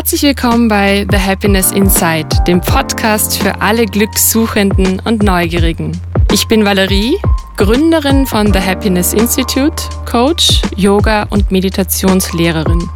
[0.00, 5.92] Herzlich willkommen bei The Happiness Inside, dem Podcast für alle Glückssuchenden und Neugierigen.
[6.32, 7.18] Ich bin Valerie,
[7.58, 9.76] Gründerin von The Happiness Institute,
[10.10, 12.88] Coach, Yoga und Meditationslehrerin.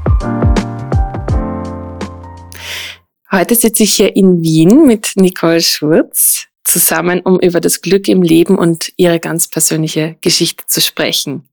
[3.30, 8.23] Heute sitze ich hier in Wien mit Nicole Schurz zusammen, um über das Glück im
[8.23, 11.46] Leben und ihre ganz persönliche Geschichte zu sprechen.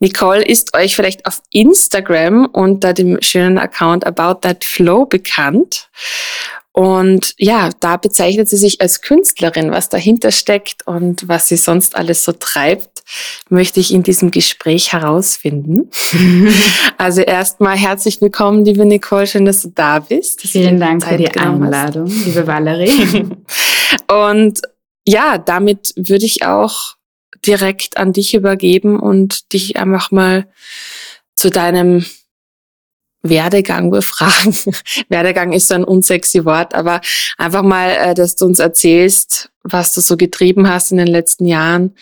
[0.00, 5.88] Nicole ist euch vielleicht auf Instagram unter dem schönen Account About That Flow bekannt.
[6.76, 9.70] Und ja, da bezeichnet sie sich als Künstlerin.
[9.70, 13.04] Was dahinter steckt und was sie sonst alles so treibt,
[13.48, 15.88] möchte ich in diesem Gespräch herausfinden.
[16.98, 19.28] also erstmal herzlich willkommen, liebe Nicole.
[19.28, 20.40] Schön, dass du da bist.
[20.40, 23.24] Vielen Dank für die Einladung, liebe Valerie.
[24.10, 24.60] und
[25.06, 26.96] ja, damit würde ich auch
[27.46, 30.46] direkt an dich übergeben und dich einfach mal
[31.34, 32.04] zu deinem
[33.22, 34.54] Werdegang befragen.
[35.08, 37.00] Werdegang ist so ein unsexy Wort, aber
[37.38, 41.46] einfach mal, äh, dass du uns erzählst, was du so getrieben hast in den letzten
[41.46, 41.94] Jahren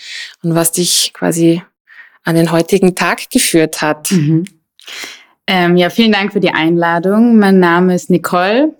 [0.42, 1.62] und was dich quasi
[2.24, 4.11] an den heutigen Tag geführt hat.
[4.11, 4.45] Mhm.
[5.47, 7.39] Ähm, ja, vielen Dank für die Einladung.
[7.39, 8.77] Mein Name ist Nicole.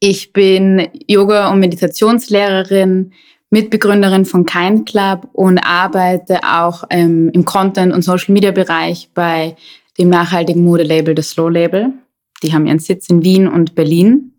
[0.00, 3.12] Ich bin Yoga- und Meditationslehrerin,
[3.54, 9.54] Mitbegründerin von Kind Club und arbeite auch ähm, im Content- und Social-Media-Bereich bei
[9.96, 11.92] dem nachhaltigen Modelabel The Slow Label.
[12.42, 14.32] Die haben ihren Sitz in Wien und Berlin.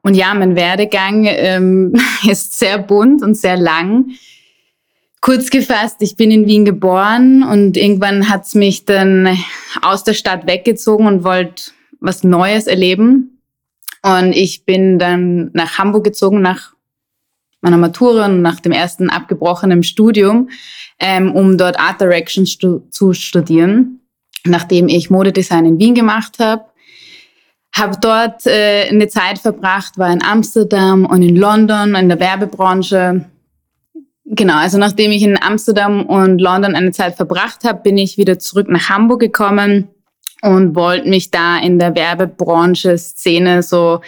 [0.00, 1.92] Und ja, mein Werdegang ähm,
[2.26, 4.12] ist sehr bunt und sehr lang.
[5.20, 9.38] Kurz gefasst, ich bin in Wien geboren und irgendwann hat es mich dann
[9.82, 13.42] aus der Stadt weggezogen und wollte was Neues erleben.
[14.02, 16.71] Und ich bin dann nach Hamburg gezogen, nach
[17.62, 20.50] meiner Matura und nach dem ersten abgebrochenen Studium,
[20.98, 24.00] ähm, um dort Art Direction stu zu studieren,
[24.44, 26.64] nachdem ich Modedesign in Wien gemacht habe.
[27.74, 33.24] Habe dort äh, eine Zeit verbracht, war in Amsterdam und in London in der Werbebranche.
[34.26, 38.38] Genau, also nachdem ich in Amsterdam und London eine Zeit verbracht habe, bin ich wieder
[38.38, 39.88] zurück nach Hamburg gekommen
[40.42, 44.00] und wollte mich da in der Werbebranche, Szene so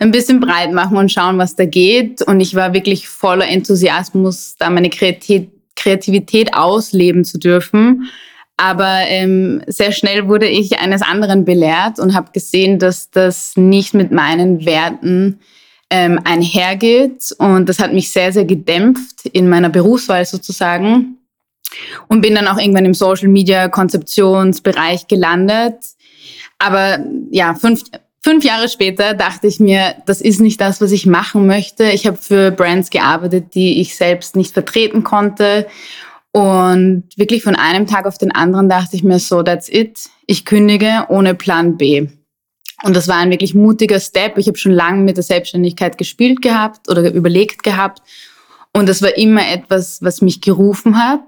[0.00, 2.22] ein bisschen breit machen und schauen, was da geht.
[2.22, 8.08] Und ich war wirklich voller Enthusiasmus, da meine Kreativität ausleben zu dürfen.
[8.56, 13.94] Aber ähm, sehr schnell wurde ich eines anderen belehrt und habe gesehen, dass das nicht
[13.94, 15.38] mit meinen Werten
[15.90, 17.32] ähm, einhergeht.
[17.38, 21.15] Und das hat mich sehr, sehr gedämpft in meiner Berufswahl sozusagen
[22.08, 25.76] und bin dann auch irgendwann im Social Media Konzeptionsbereich gelandet.
[26.58, 26.98] Aber
[27.30, 27.82] ja, fünf,
[28.22, 31.84] fünf Jahre später dachte ich mir, das ist nicht das, was ich machen möchte.
[31.84, 35.66] Ich habe für Brands gearbeitet, die ich selbst nicht vertreten konnte.
[36.32, 40.10] Und wirklich von einem Tag auf den anderen dachte ich mir so, that's it.
[40.26, 42.08] Ich kündige ohne Plan B.
[42.82, 44.36] Und das war ein wirklich mutiger Step.
[44.36, 48.02] Ich habe schon lange mit der Selbstständigkeit gespielt gehabt oder überlegt gehabt
[48.76, 51.22] und das war immer etwas, was mich gerufen hat.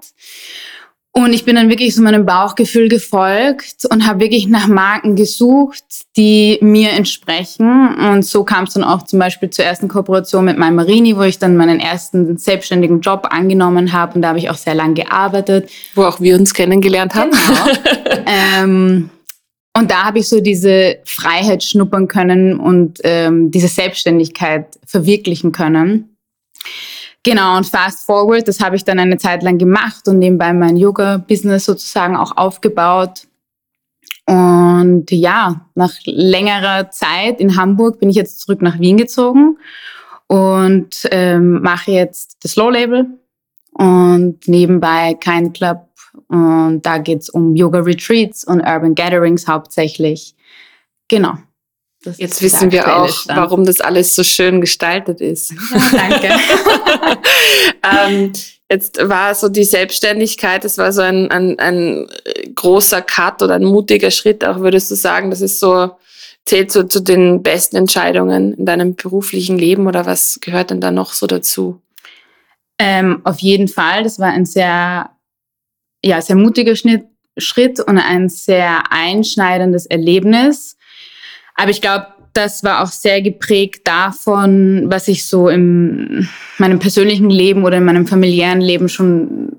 [1.11, 5.83] Und ich bin dann wirklich so meinem Bauchgefühl gefolgt und habe wirklich nach Marken gesucht,
[6.15, 7.95] die mir entsprechen.
[7.95, 11.23] Und so kam es dann auch zum Beispiel zur ersten Kooperation mit My Marini, wo
[11.23, 14.13] ich dann meinen ersten selbstständigen Job angenommen habe.
[14.13, 15.71] Und da habe ich auch sehr lange gearbeitet.
[15.95, 17.31] Wo auch wir uns kennengelernt haben.
[17.31, 18.23] Genau.
[18.27, 19.09] ähm,
[19.75, 26.15] und da habe ich so diese Freiheit schnuppern können und ähm, diese Selbstständigkeit verwirklichen können.
[27.23, 30.77] Genau, und fast forward, das habe ich dann eine Zeit lang gemacht und nebenbei mein
[30.77, 33.27] Yoga-Business sozusagen auch aufgebaut.
[34.25, 39.57] Und ja, nach längerer Zeit in Hamburg bin ich jetzt zurück nach Wien gezogen
[40.27, 43.07] und ähm, mache jetzt das Slow Label
[43.73, 45.87] und nebenbei kein Club.
[46.27, 50.35] Und da geht's um Yoga Retreats und Urban Gatherings hauptsächlich.
[51.07, 51.33] Genau.
[52.03, 53.39] Das Jetzt wissen wir auch, Stand.
[53.39, 55.53] warum das alles so schön gestaltet ist.
[55.71, 56.29] Ja, danke.
[58.07, 58.33] ähm,
[58.71, 62.07] jetzt war so die Selbstständigkeit, das war so ein, ein, ein
[62.55, 64.45] großer Cut oder ein mutiger Schritt.
[64.45, 65.91] Auch würdest du sagen, das ist so,
[66.45, 70.91] zählt so zu den besten Entscheidungen in deinem beruflichen Leben oder was gehört denn da
[70.91, 71.81] noch so dazu?
[72.79, 74.03] Ähm, auf jeden Fall.
[74.03, 75.09] Das war ein sehr,
[76.03, 77.03] ja, sehr mutiger Schnitt,
[77.37, 80.77] Schritt und ein sehr einschneidendes Erlebnis
[81.59, 87.29] aber ich glaube, das war auch sehr geprägt davon, was ich so in meinem persönlichen
[87.29, 89.49] Leben oder in meinem familiären Leben schon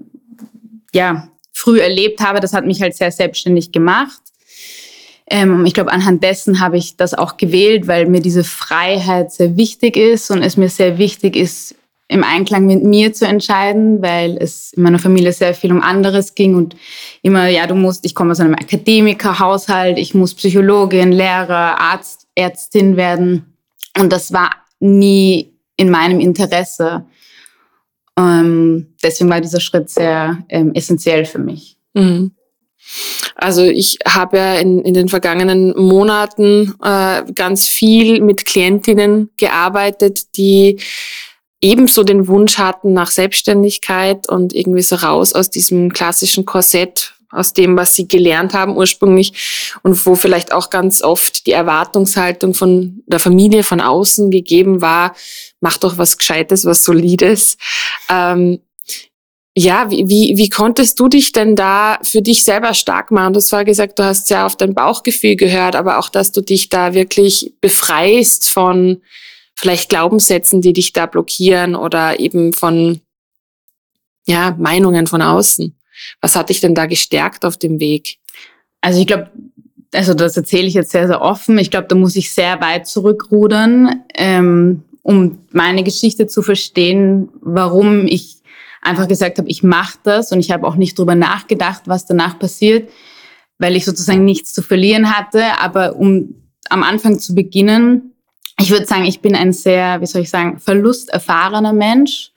[0.95, 2.41] ja, früh erlebt habe.
[2.41, 4.21] Das hat mich halt sehr selbstständig gemacht.
[5.29, 9.57] Ähm, ich glaube, anhand dessen habe ich das auch gewählt, weil mir diese Freiheit sehr
[9.59, 11.75] wichtig ist und es mir sehr wichtig ist,
[12.11, 16.35] im Einklang mit mir zu entscheiden, weil es in meiner Familie sehr viel um anderes
[16.35, 16.75] ging und
[17.23, 22.97] immer, ja, du musst, ich komme aus einem Akademikerhaushalt, ich muss Psychologin, Lehrer, Arzt, Ärztin
[22.97, 23.55] werden.
[23.97, 27.05] Und das war nie in meinem Interesse.
[28.19, 31.77] Ähm, deswegen war dieser Schritt sehr ähm, essentiell für mich.
[31.95, 32.33] Mhm.
[33.37, 40.37] Also ich habe ja in, in den vergangenen Monaten äh, ganz viel mit Klientinnen gearbeitet,
[40.37, 40.81] die
[41.61, 47.53] ebenso den Wunsch hatten nach Selbstständigkeit und irgendwie so raus aus diesem klassischen Korsett, aus
[47.53, 53.03] dem, was sie gelernt haben ursprünglich und wo vielleicht auch ganz oft die Erwartungshaltung von
[53.07, 55.15] der Familie von außen gegeben war,
[55.61, 57.57] mach doch was Gescheites, was Solides.
[58.09, 58.61] Ähm,
[59.57, 63.33] ja, wie, wie, wie konntest du dich denn da für dich selber stark machen?
[63.33, 66.41] Du hast zwar gesagt, du hast ja auf dein Bauchgefühl gehört, aber auch, dass du
[66.41, 69.03] dich da wirklich befreist von
[69.61, 73.01] vielleicht Glaubenssätzen, die dich da blockieren oder eben von
[74.27, 75.77] ja, Meinungen von außen.
[76.23, 78.17] Was hat dich denn da gestärkt auf dem Weg?
[78.81, 79.31] Also ich glaube,
[79.93, 81.59] also das erzähle ich jetzt sehr, sehr offen.
[81.59, 88.07] Ich glaube, da muss ich sehr weit zurückrudern, ähm, um meine Geschichte zu verstehen, warum
[88.07, 88.39] ich
[88.81, 92.39] einfach gesagt habe, ich mache das und ich habe auch nicht drüber nachgedacht, was danach
[92.39, 92.89] passiert,
[93.59, 95.59] weil ich sozusagen nichts zu verlieren hatte.
[95.61, 96.35] Aber um
[96.71, 98.15] am Anfang zu beginnen,
[98.61, 102.33] ich würde sagen, ich bin ein sehr, wie soll ich sagen, verlusterfahrener Mensch.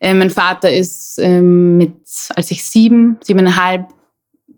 [0.00, 1.94] Äh, mein Vater ist ähm, mit,
[2.34, 3.86] als ich sieben, siebeneinhalb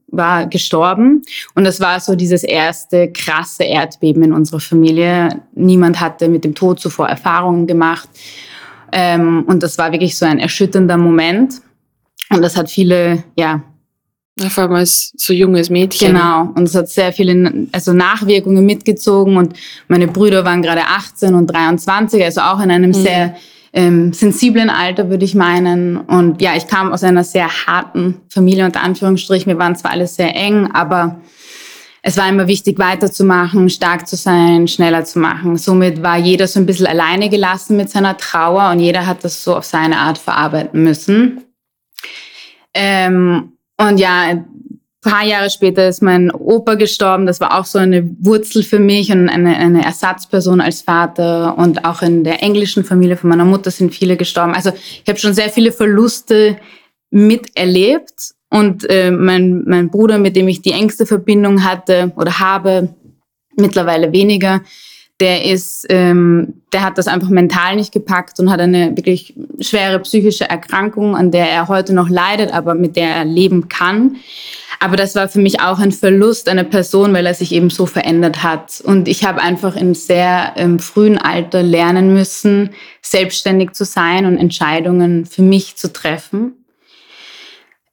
[0.08, 1.22] war, gestorben.
[1.54, 5.42] Und das war so dieses erste krasse Erdbeben in unserer Familie.
[5.54, 8.08] Niemand hatte mit dem Tod zuvor Erfahrungen gemacht.
[8.92, 11.60] Ähm, und das war wirklich so ein erschütternder Moment.
[12.30, 13.62] Und das hat viele, ja.
[14.38, 16.12] Vor allem als so junges Mädchen.
[16.12, 16.52] Genau.
[16.54, 19.38] Und es hat sehr viele also Nachwirkungen mitgezogen.
[19.38, 19.54] Und
[19.88, 22.94] meine Brüder waren gerade 18 und 23, also auch in einem mhm.
[22.94, 23.36] sehr
[23.72, 25.96] ähm, sensiblen Alter, würde ich meinen.
[25.96, 29.46] Und ja, ich kam aus einer sehr harten Familie, unter Anführungsstrichen.
[29.46, 31.20] Wir waren zwar alle sehr eng, aber
[32.02, 35.56] es war immer wichtig, weiterzumachen, stark zu sein, schneller zu machen.
[35.56, 39.42] Somit war jeder so ein bisschen alleine gelassen mit seiner Trauer und jeder hat das
[39.42, 41.42] so auf seine Art verarbeiten müssen.
[42.74, 44.46] Ähm, und ja, ein
[45.02, 47.26] paar Jahre später ist mein Opa gestorben.
[47.26, 51.56] Das war auch so eine Wurzel für mich und eine, eine Ersatzperson als Vater.
[51.58, 54.54] Und auch in der englischen Familie von meiner Mutter sind viele gestorben.
[54.54, 56.56] Also ich habe schon sehr viele Verluste
[57.10, 62.94] miterlebt und äh, mein, mein Bruder, mit dem ich die engste Verbindung hatte oder habe,
[63.56, 64.62] mittlerweile weniger,
[65.20, 69.98] der ist, ähm, der hat das einfach mental nicht gepackt und hat eine wirklich schwere
[70.00, 74.16] psychische Erkrankung, an der er heute noch leidet, aber mit der er leben kann.
[74.78, 77.86] Aber das war für mich auch ein Verlust einer Person, weil er sich eben so
[77.86, 78.82] verändert hat.
[78.84, 82.70] Und ich habe einfach im sehr ähm, frühen Alter lernen müssen,
[83.00, 86.64] selbstständig zu sein und Entscheidungen für mich zu treffen.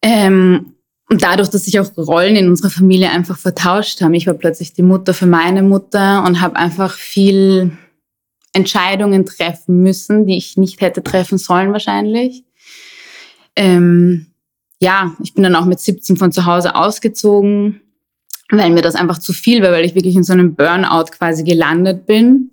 [0.01, 0.72] Ähm,
[1.13, 4.15] und dadurch, dass sich auch Rollen in unserer Familie einfach vertauscht haben.
[4.15, 7.77] Ich war plötzlich die Mutter für meine Mutter und habe einfach viel
[8.51, 12.43] Entscheidungen treffen müssen, die ich nicht hätte treffen sollen wahrscheinlich.
[13.55, 14.25] Ähm,
[14.79, 17.81] ja, ich bin dann auch mit 17 von zu Hause ausgezogen,
[18.49, 21.43] weil mir das einfach zu viel war, weil ich wirklich in so einem Burnout quasi
[21.43, 22.49] gelandet bin.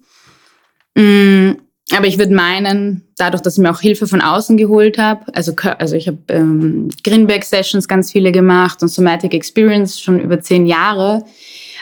[0.95, 1.53] Mm,
[1.97, 5.53] aber ich würde meinen, dadurch, dass ich mir auch Hilfe von außen geholt habe, also,
[5.79, 11.25] also ich habe ähm, Greenback-Sessions ganz viele gemacht und Somatic Experience schon über zehn Jahre.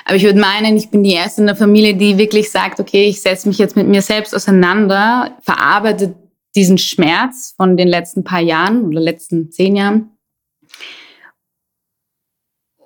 [0.07, 3.09] Aber ich würde meinen, ich bin die erste in der Familie, die wirklich sagt, okay,
[3.09, 6.15] ich setze mich jetzt mit mir selbst auseinander, verarbeite
[6.55, 10.11] diesen Schmerz von den letzten paar Jahren oder letzten zehn Jahren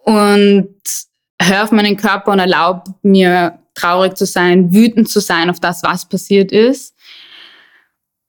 [0.03, 0.75] und
[1.41, 5.85] höre auf meinen Körper und erlaube mir traurig zu sein, wütend zu sein auf das,
[5.85, 6.95] was passiert ist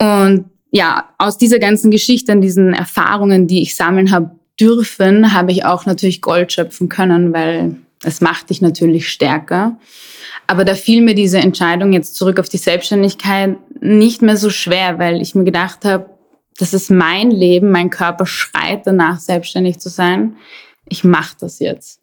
[0.04, 5.66] und ja, aus dieser ganzen Geschichte, diesen Erfahrungen, die ich sammeln habe dürfen, habe ich
[5.66, 9.78] auch natürlich Gold schöpfen können, weil es macht dich natürlich stärker.
[10.46, 15.00] Aber da fiel mir diese Entscheidung jetzt zurück auf die Selbstständigkeit nicht mehr so schwer,
[15.00, 16.10] weil ich mir gedacht habe,
[16.58, 20.36] das ist mein Leben, mein Körper schreit danach, selbstständig zu sein.
[20.88, 22.02] Ich mache das jetzt.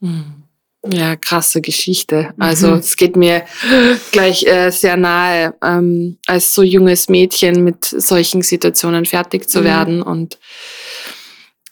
[0.00, 0.45] Mhm.
[0.92, 2.32] Ja, krasse Geschichte.
[2.38, 2.78] Also mhm.
[2.78, 3.44] es geht mir
[4.12, 9.64] gleich äh, sehr nahe, ähm, als so junges Mädchen mit solchen Situationen fertig zu mhm.
[9.64, 10.38] werden und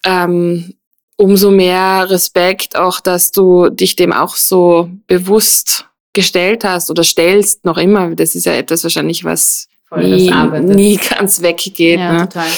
[0.04, 0.74] ähm,
[1.16, 7.64] umso mehr Respekt auch, dass du dich dem auch so bewusst gestellt hast oder stellst
[7.64, 8.14] noch immer.
[8.14, 10.30] Das ist ja etwas wahrscheinlich, was nie,
[10.60, 11.98] nie ganz weggeht.
[11.98, 12.28] Ja, ne?
[12.28, 12.48] total.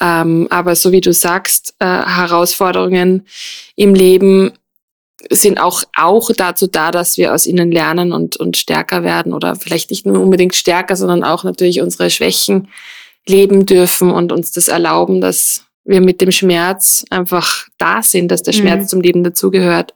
[0.00, 3.26] Ähm, aber so wie du sagst, äh, Herausforderungen
[3.76, 4.52] im Leben
[5.28, 9.56] sind auch, auch dazu da, dass wir aus ihnen lernen und, und stärker werden oder
[9.56, 12.68] vielleicht nicht nur unbedingt stärker, sondern auch natürlich unsere Schwächen
[13.26, 18.42] leben dürfen und uns das erlauben, dass wir mit dem Schmerz einfach da sind, dass
[18.42, 18.88] der Schmerz mhm.
[18.88, 19.94] zum Leben dazugehört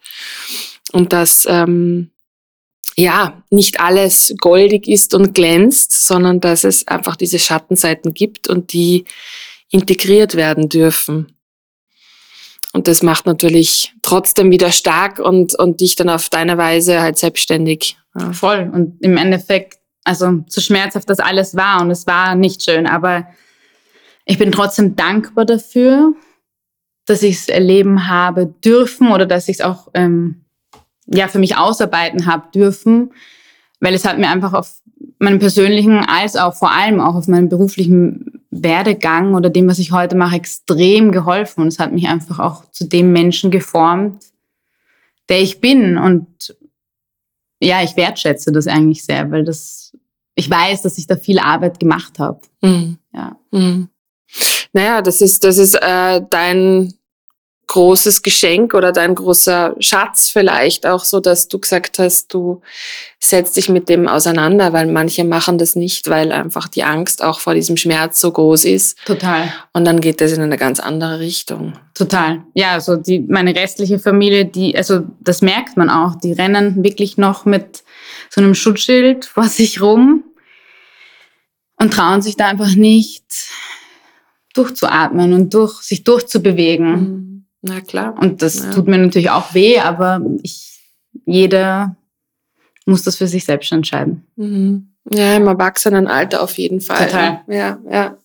[0.93, 2.11] und dass ähm,
[2.97, 8.73] ja nicht alles goldig ist und glänzt, sondern dass es einfach diese Schattenseiten gibt und
[8.73, 9.04] die
[9.71, 11.34] integriert werden dürfen.
[12.75, 17.16] Und das macht natürlich trotzdem wieder stark und, und dich dann auf deine Weise halt
[17.16, 17.97] selbstständig.
[18.19, 18.33] Ja.
[18.33, 18.69] Voll.
[18.75, 23.28] Und im Endeffekt, also so schmerzhaft das alles war und es war nicht schön, aber
[24.25, 26.14] ich bin trotzdem dankbar dafür,
[27.07, 30.45] dass ich es erleben habe dürfen oder dass ich es auch ähm,
[31.07, 33.12] ja für mich ausarbeiten habe dürfen,
[33.78, 34.81] weil es hat mir einfach auf
[35.21, 39.92] meinem persönlichen als auch vor allem auch auf meinem beruflichen Werdegang oder dem, was ich
[39.92, 44.25] heute mache, extrem geholfen und es hat mich einfach auch zu dem Menschen geformt,
[45.28, 46.56] der ich bin und
[47.61, 49.92] ja, ich wertschätze das eigentlich sehr, weil das
[50.34, 52.40] ich weiß, dass ich da viel Arbeit gemacht habe.
[52.61, 52.99] Mhm.
[53.12, 53.37] Ja.
[53.52, 53.88] Mhm.
[54.73, 56.92] Naja, das ist, das ist äh, dein
[57.75, 62.62] großes Geschenk oder dein großer Schatz vielleicht auch so, dass du gesagt hast, du
[63.19, 67.40] setzt dich mit dem auseinander, weil manche machen das nicht, weil einfach die Angst auch
[67.40, 68.97] vor diesem Schmerz so groß ist.
[69.04, 69.52] Total.
[69.73, 71.73] Und dann geht das in eine ganz andere Richtung.
[71.95, 72.45] Total.
[72.54, 77.19] Ja, also die, meine restliche Familie, die, also das merkt man auch, die rennen wirklich
[77.19, 77.83] noch mit
[78.31, 80.23] so einem Schutzschild vor sich rum
[81.81, 83.25] und trauen sich da einfach nicht
[84.54, 86.93] durchzuatmen und durch, sich durchzubewegen.
[86.93, 87.34] Mhm.
[87.66, 88.14] Na klar.
[88.21, 88.71] Und das ja.
[88.73, 90.78] tut mir natürlich auch weh, aber ich,
[91.25, 91.97] jeder
[92.85, 94.26] muss das für sich selbst entscheiden.
[94.37, 94.90] Mhm.
[95.11, 97.06] Ja, im Erwachsenenalter auf jeden Fall.
[97.06, 97.40] Total.
[97.49, 98.18] Ja, ja.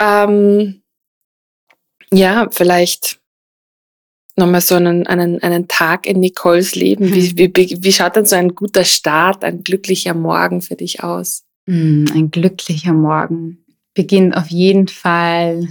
[0.00, 0.80] Ähm,
[2.10, 3.20] ja, vielleicht
[4.36, 7.12] nochmal so einen, einen, einen Tag in Nicoles Leben.
[7.12, 7.52] Wie, mhm.
[7.54, 11.44] wie, wie schaut denn so ein guter Start, ein glücklicher Morgen für dich aus?
[11.66, 13.58] Mhm, ein glücklicher Morgen
[13.92, 15.68] beginnt auf jeden Fall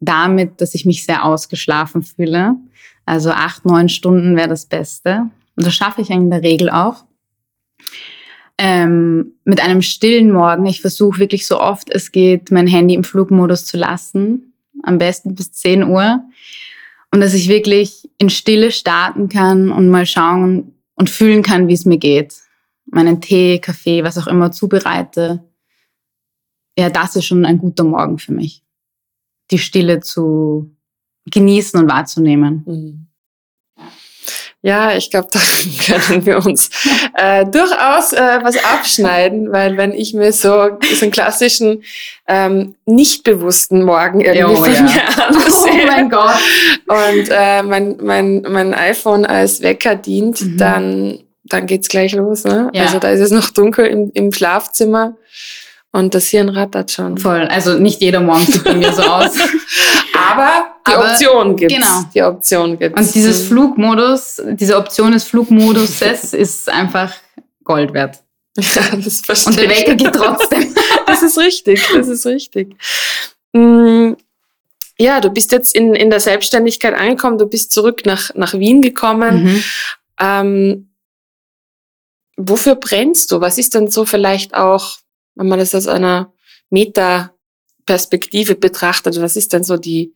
[0.00, 2.56] damit, dass ich mich sehr ausgeschlafen fühle.
[3.04, 5.30] Also acht, neun Stunden wäre das Beste.
[5.56, 7.04] Und das schaffe ich in der Regel auch.
[8.58, 10.66] Ähm, mit einem stillen Morgen.
[10.66, 14.54] Ich versuche wirklich so oft es geht, mein Handy im Flugmodus zu lassen.
[14.82, 16.20] Am besten bis 10 Uhr.
[17.12, 21.74] Und dass ich wirklich in Stille starten kann und mal schauen und fühlen kann, wie
[21.74, 22.34] es mir geht.
[22.86, 25.42] Meinen Tee, Kaffee, was auch immer zubereite
[26.78, 28.62] ja, das ist schon ein guter Morgen für mich.
[29.50, 30.70] Die Stille zu
[31.30, 32.62] genießen und wahrzunehmen.
[32.66, 33.06] Mhm.
[34.66, 35.28] Ja, ich glaube,
[35.88, 36.70] da können wir uns
[37.14, 41.84] äh, durchaus äh, was abschneiden, weil wenn ich mir so, so einen klassischen
[42.26, 44.82] ähm, nicht bewussten Morgen irgendwie oh, von ja.
[44.82, 46.34] mir ansehe oh mein Gott.
[46.88, 50.58] und äh, mein, mein, mein iPhone als Wecker dient, mhm.
[50.58, 52.42] dann, dann geht's gleich los.
[52.42, 52.68] Ne?
[52.74, 52.82] Ja.
[52.82, 55.16] Also da ist es noch dunkel im, im Schlafzimmer.
[55.96, 57.16] Und das Hirn rattert schon.
[57.16, 57.46] Voll.
[57.46, 59.32] Also nicht jeder Morgen sieht bei mir so aus.
[60.12, 62.02] Aber die Aber, Option gibt Genau.
[62.14, 63.00] Die Option gibt's.
[63.00, 63.46] Und dieses mhm.
[63.46, 67.14] Flugmodus, diese Option des Flugmodus ist einfach
[67.64, 68.18] Gold wert.
[68.58, 70.74] Ja, das verstehe Und der Wecker geht trotzdem.
[71.06, 72.76] das ist richtig, das ist richtig.
[73.54, 74.12] Mm,
[74.98, 78.82] ja, du bist jetzt in, in der Selbstständigkeit angekommen, du bist zurück nach, nach Wien
[78.82, 79.44] gekommen.
[79.44, 79.64] Mhm.
[80.20, 80.90] Ähm,
[82.36, 83.40] wofür brennst du?
[83.40, 84.98] Was ist denn so vielleicht auch
[85.36, 86.32] wenn man das aus einer
[86.70, 90.14] Meta-Perspektive betrachtet, was ist denn so die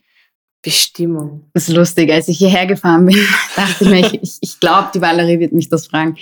[0.62, 1.49] Bestimmung?
[1.55, 2.11] Das ist lustig.
[2.11, 3.17] Als ich hierher gefahren bin,
[3.57, 6.17] dachte ich mir, ich, ich glaube, die Valerie wird mich das fragen.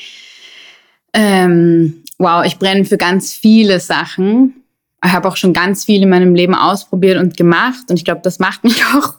[1.14, 4.62] Ähm, wow, ich brenne für ganz viele Sachen.
[5.04, 7.84] Ich habe auch schon ganz viel in meinem Leben ausprobiert und gemacht.
[7.88, 9.14] Und ich glaube, das macht mich auch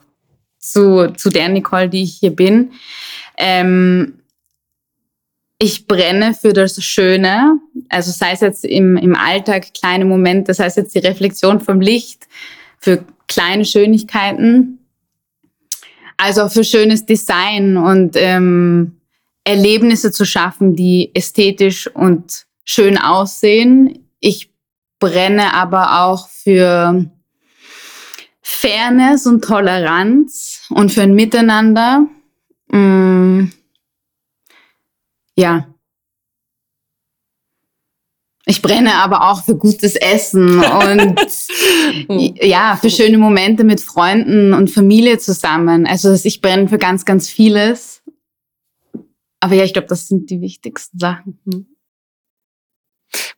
[0.60, 2.72] zu, zu der Nicole, die ich hier bin.
[3.38, 4.19] Ähm,
[5.62, 10.66] ich brenne für das Schöne, also sei es jetzt im, im Alltag kleine Momente, sei
[10.66, 12.28] es jetzt die Reflexion vom Licht,
[12.80, 14.80] für kleine Schönigkeiten,
[16.16, 19.02] also auch für schönes Design und ähm,
[19.44, 24.08] Erlebnisse zu schaffen, die ästhetisch und schön aussehen.
[24.22, 24.52] Ich
[25.00, 27.06] brenne aber auch für
[28.42, 32.06] Fairness und Toleranz und für ein Miteinander.
[32.72, 33.19] Mmh
[35.40, 35.74] ja.
[38.46, 41.20] Ich brenne aber auch für gutes Essen und
[42.42, 45.86] ja, für schöne Momente mit Freunden und Familie zusammen.
[45.86, 48.02] Also ich brenne für ganz, ganz vieles.
[49.40, 51.40] Aber ja, ich glaube, das sind die wichtigsten Sachen.
[51.46, 51.68] Hm.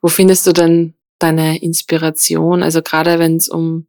[0.01, 2.63] Wo findest du denn deine Inspiration?
[2.63, 3.87] Also gerade wenn es um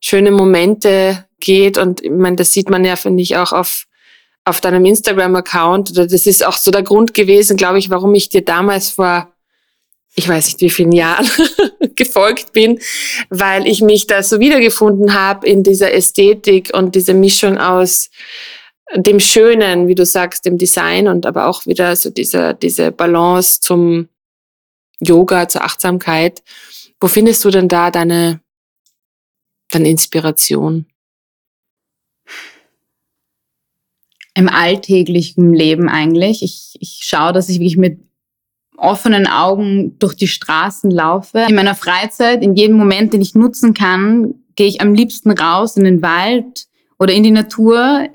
[0.00, 3.86] schöne Momente geht und ich meine, das sieht man ja, finde ich, auch auf
[4.46, 8.28] auf deinem Instagram-Account, oder das ist auch so der Grund gewesen, glaube ich, warum ich
[8.28, 9.28] dir damals vor
[10.18, 11.28] ich weiß nicht wie vielen Jahren
[11.94, 12.80] gefolgt bin,
[13.28, 18.08] weil ich mich da so wiedergefunden habe in dieser Ästhetik und dieser Mischung aus
[18.94, 23.60] dem Schönen, wie du sagst, dem Design und aber auch wieder so diese, diese Balance
[23.60, 24.08] zum
[25.00, 26.42] Yoga, zur Achtsamkeit.
[26.98, 28.40] Wo findest du denn da deine,
[29.70, 30.86] deine Inspiration?
[34.36, 36.42] Im alltäglichen Leben eigentlich.
[36.42, 37.98] Ich, ich schaue, dass ich wirklich mit
[38.76, 41.46] offenen Augen durch die Straßen laufe.
[41.48, 45.78] In meiner Freizeit, in jedem Moment, den ich nutzen kann, gehe ich am liebsten raus
[45.78, 46.66] in den Wald
[46.98, 48.08] oder in die Natur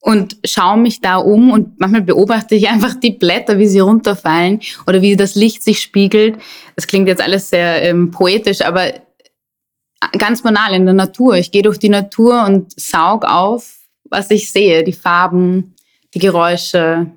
[0.00, 4.60] und schaue mich da um und manchmal beobachte ich einfach die Blätter, wie sie runterfallen
[4.86, 6.38] oder wie das Licht sich spiegelt.
[6.74, 8.94] Das klingt jetzt alles sehr ähm, poetisch, aber
[10.18, 11.34] ganz banal in der Natur.
[11.36, 13.75] Ich gehe durch die Natur und saug auf,
[14.16, 15.74] was ich sehe, die Farben,
[16.14, 17.10] die Geräusche,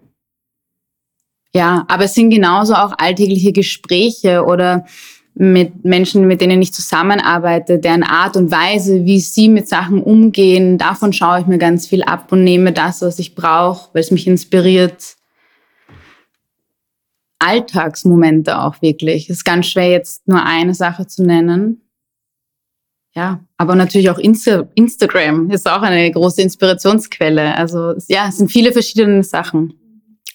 [1.54, 4.86] ja, aber es sind genauso auch alltägliche Gespräche oder
[5.34, 10.78] mit Menschen, mit denen ich zusammenarbeite, deren Art und Weise, wie sie mit Sachen umgehen,
[10.78, 14.12] davon schaue ich mir ganz viel ab und nehme das, was ich brauche, weil es
[14.12, 15.16] mich inspiriert.
[17.40, 19.30] Alltagsmomente auch wirklich.
[19.30, 21.89] Es ist ganz schwer, jetzt nur eine Sache zu nennen.
[23.20, 27.54] Ja, aber natürlich auch Insta Instagram ist auch eine große Inspirationsquelle.
[27.54, 29.74] Also ja, es sind viele verschiedene Sachen.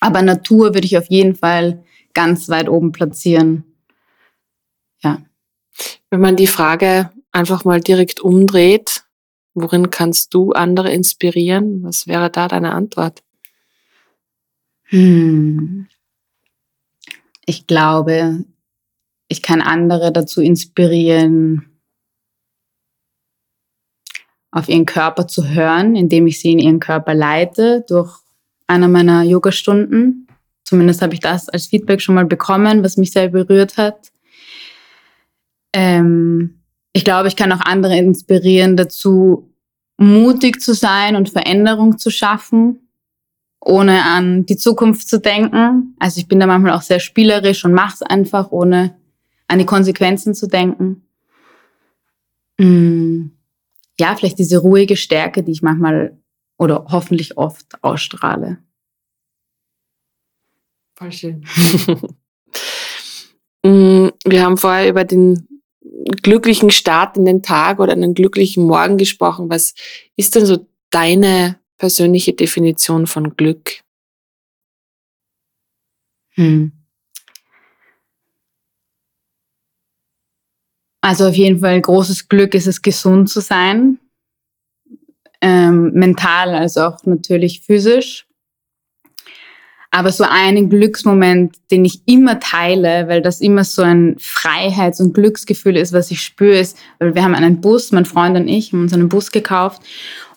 [0.00, 3.64] Aber Natur würde ich auf jeden Fall ganz weit oben platzieren.
[5.02, 5.22] Ja.
[6.10, 9.04] Wenn man die Frage einfach mal direkt umdreht,
[9.54, 11.84] worin kannst du andere inspirieren?
[11.84, 13.22] Was wäre da deine Antwort?
[14.88, 15.86] Hm.
[17.46, 18.44] Ich glaube,
[19.28, 21.73] ich kann andere dazu inspirieren,
[24.54, 28.20] auf ihren Körper zu hören, indem ich sie in ihren Körper leite, durch
[28.68, 30.28] einer meiner Yoga-Stunden.
[30.62, 34.12] Zumindest habe ich das als Feedback schon mal bekommen, was mich sehr berührt hat.
[35.72, 36.60] Ähm,
[36.92, 39.50] ich glaube, ich kann auch andere inspirieren dazu,
[39.96, 42.88] mutig zu sein und Veränderung zu schaffen,
[43.60, 45.96] ohne an die Zukunft zu denken.
[45.98, 48.94] Also ich bin da manchmal auch sehr spielerisch und mache es einfach, ohne
[49.48, 51.02] an die Konsequenzen zu denken.
[52.58, 53.33] Mm.
[53.98, 56.18] Ja, vielleicht diese ruhige Stärke, die ich manchmal
[56.58, 58.58] oder hoffentlich oft ausstrahle.
[60.96, 61.46] Voll schön.
[63.66, 65.48] Mm, wir haben vorher über den
[66.22, 69.48] glücklichen Start in den Tag oder einen glücklichen Morgen gesprochen.
[69.48, 69.74] Was
[70.16, 73.80] ist denn so deine persönliche Definition von Glück?
[76.34, 76.72] Hm.
[81.04, 83.98] Also auf jeden Fall großes Glück ist es, gesund zu sein
[85.42, 88.26] ähm, mental als auch natürlich physisch.
[89.90, 95.12] Aber so einen Glücksmoment, den ich immer teile, weil das immer so ein Freiheits- und
[95.12, 98.72] Glücksgefühl ist, was ich spüre, ist, weil wir haben einen Bus, mein Freund und ich
[98.72, 99.82] haben uns einen Bus gekauft.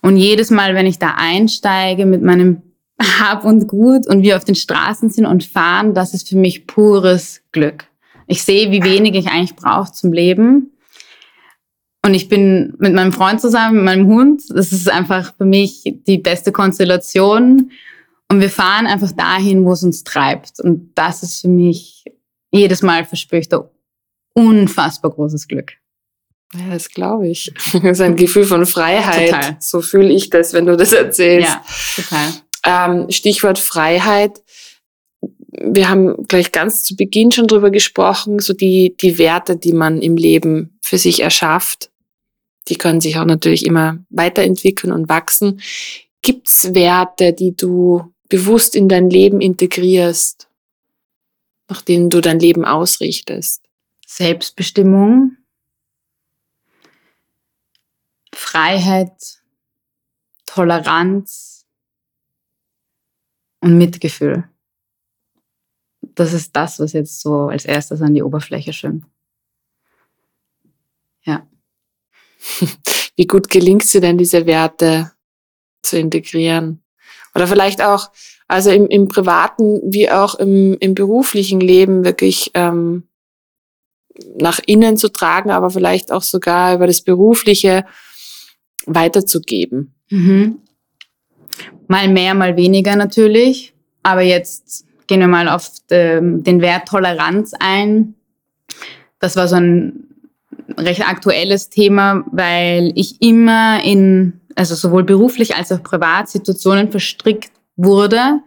[0.02, 2.62] Und jedes Mal, wenn ich da einsteige mit meinem
[3.02, 6.68] Hab und Gut und wir auf den Straßen sind und fahren, das ist für mich
[6.68, 7.87] pures Glück.
[8.28, 10.72] Ich sehe, wie wenig ich eigentlich brauche zum Leben.
[12.06, 14.44] Und ich bin mit meinem Freund zusammen, mit meinem Hund.
[14.50, 17.72] Das ist einfach für mich die beste Konstellation.
[18.30, 20.60] Und wir fahren einfach dahin, wo es uns treibt.
[20.60, 22.06] Und das ist für mich,
[22.52, 23.70] jedes Mal verspüre ich da
[24.34, 25.74] unfassbar großes Glück.
[26.54, 27.54] Ja, das glaube ich.
[27.74, 29.32] Das ist ein Gefühl von Freiheit.
[29.32, 29.58] Total.
[29.60, 31.50] So fühle ich das, wenn du das erzählst.
[31.50, 31.64] Ja,
[31.96, 32.34] total.
[32.66, 34.42] Ähm, Stichwort Freiheit.
[35.48, 40.02] Wir haben gleich ganz zu Beginn schon drüber gesprochen, so die, die Werte, die man
[40.02, 41.90] im Leben für sich erschafft
[42.70, 45.62] die können sich auch natürlich immer weiterentwickeln und wachsen.
[46.22, 50.50] Gibt's Werte, die du bewusst in dein Leben integrierst,
[51.70, 53.64] nach denen du dein Leben ausrichtest?
[54.06, 55.38] Selbstbestimmung,
[58.34, 59.42] Freiheit,
[60.46, 61.66] Toleranz
[63.60, 64.50] und Mitgefühl.
[66.18, 69.06] Das ist das, was jetzt so als erstes an die Oberfläche schwimmt.
[71.24, 71.48] Ja.
[73.16, 75.12] Wie gut gelingt es dir denn, diese Werte
[75.84, 76.84] zu integrieren?
[77.36, 78.10] Oder vielleicht auch,
[78.48, 83.08] also im, im privaten wie auch im, im beruflichen Leben wirklich ähm,
[84.40, 87.86] nach innen zu tragen, aber vielleicht auch sogar über das Berufliche
[88.88, 89.94] weiterzugeben.
[90.10, 90.62] Mhm.
[91.88, 93.76] Mal mehr, mal weniger natürlich.
[94.02, 98.16] Aber jetzt gehen wir mal auf den Wert Toleranz ein.
[99.20, 100.04] Das war so ein
[100.78, 107.52] recht aktuelles Thema, weil ich immer in, also sowohl beruflich als auch privat Situationen verstrickt
[107.78, 108.42] wurde,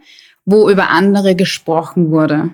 [0.45, 2.51] wo über andere gesprochen wurde.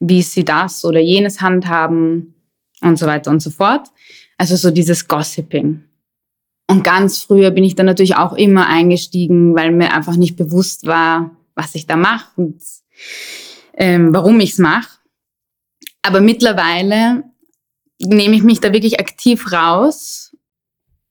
[0.00, 2.34] wie sie das oder jenes handhaben
[2.82, 3.88] und so weiter und so fort.
[4.38, 5.82] Also so dieses Gossiping.
[6.68, 10.86] Und ganz früher bin ich dann natürlich auch immer eingestiegen, weil mir einfach nicht bewusst
[10.86, 12.60] war, was ich da mache und
[13.74, 14.98] ähm, warum ich es mache.
[16.02, 17.24] Aber mittlerweile
[17.98, 20.36] nehme ich mich da wirklich aktiv raus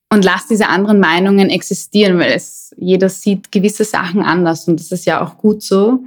[0.10, 4.91] und lasse diese anderen Meinungen existieren, weil es jeder sieht gewisse Sachen anders und das
[4.91, 6.04] ist ja auch gut so.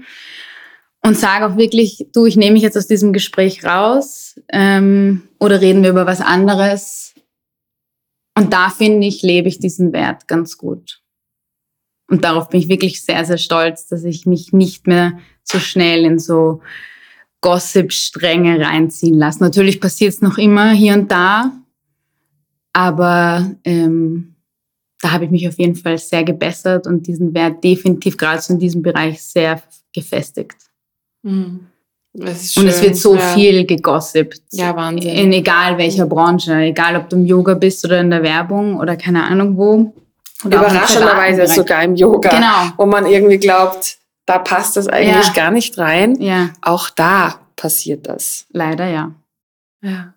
[1.01, 5.61] Und sage auch wirklich, du, ich nehme mich jetzt aus diesem Gespräch raus ähm, oder
[5.61, 7.15] reden wir über was anderes.
[8.37, 11.03] Und da finde ich, lebe ich diesen Wert ganz gut.
[12.11, 15.19] Und darauf bin ich wirklich sehr, sehr stolz, dass ich mich nicht mehr
[15.51, 16.61] so schnell in so
[17.41, 19.43] Gossip-Stränge reinziehen lasse.
[19.43, 21.53] Natürlich passiert es noch immer hier und da,
[22.73, 24.35] aber ähm,
[25.01, 28.53] da habe ich mich auf jeden Fall sehr gebessert und diesen Wert definitiv gerade so
[28.55, 29.63] in diesem Bereich sehr
[29.95, 30.57] gefestigt.
[31.23, 31.67] Mhm.
[32.15, 33.21] und es wird so ja.
[33.35, 34.43] viel gegossipt.
[34.53, 35.17] Ja, Wahnsinn.
[35.17, 38.97] In egal welcher Branche, egal ob du im Yoga bist oder in der Werbung oder
[38.97, 39.93] keine Ahnung wo.
[40.45, 42.73] Überraschenderweise sogar im Yoga, genau.
[42.77, 43.99] wo man irgendwie glaubt,
[44.29, 45.33] da passt das eigentlich ja.
[45.33, 46.21] gar nicht rein.
[46.21, 46.51] Ja.
[46.61, 48.45] Auch da passiert das.
[48.51, 49.15] Leider ja.
[49.81, 50.13] Ja.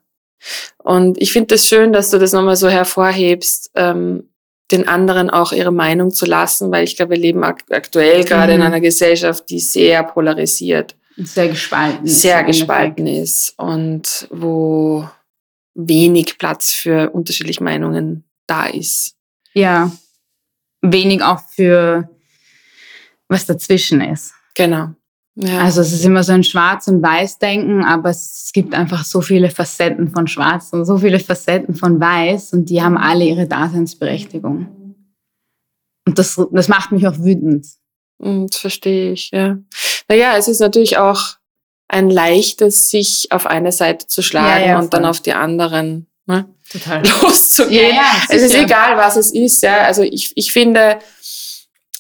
[0.78, 4.30] Und ich finde es das schön, dass du das nochmal so hervorhebst, ähm,
[4.70, 8.54] den anderen auch ihre Meinung zu lassen, weil ich glaube, wir leben ak aktuell gerade
[8.54, 8.60] mhm.
[8.60, 10.98] in einer Gesellschaft, die sehr polarisiert.
[11.16, 12.22] Sehr gespalten ist.
[12.22, 15.08] Sehr gespalten ist und wo
[15.74, 19.16] wenig Platz für unterschiedliche Meinungen da ist.
[19.54, 19.90] Ja,
[20.82, 22.10] wenig auch für
[23.32, 24.34] was dazwischen ist.
[24.56, 24.90] Genau.
[25.36, 25.60] Ja.
[25.60, 29.50] Also es ist immer so ein Schwarz- und Weiß-Denken, aber es gibt einfach so viele
[29.50, 34.68] Facetten von Schwarz und so viele Facetten von Weiß und die haben alle ihre Daseinsberechtigung.
[36.06, 37.66] Und das, das macht mich auch wütend.
[38.22, 39.58] Hm, das verstehe ich, ja.
[40.10, 41.38] Naja, es ist natürlich auch
[41.88, 46.08] ein leichtes, sich auf eine Seite zu schlagen ja, ja, und dann auf die anderen
[46.26, 47.04] ne, Total.
[47.22, 47.96] loszugehen.
[47.96, 49.64] Ja, es ist egal, was es ist.
[49.64, 49.84] Ja.
[49.84, 51.00] Also ich, ich finde,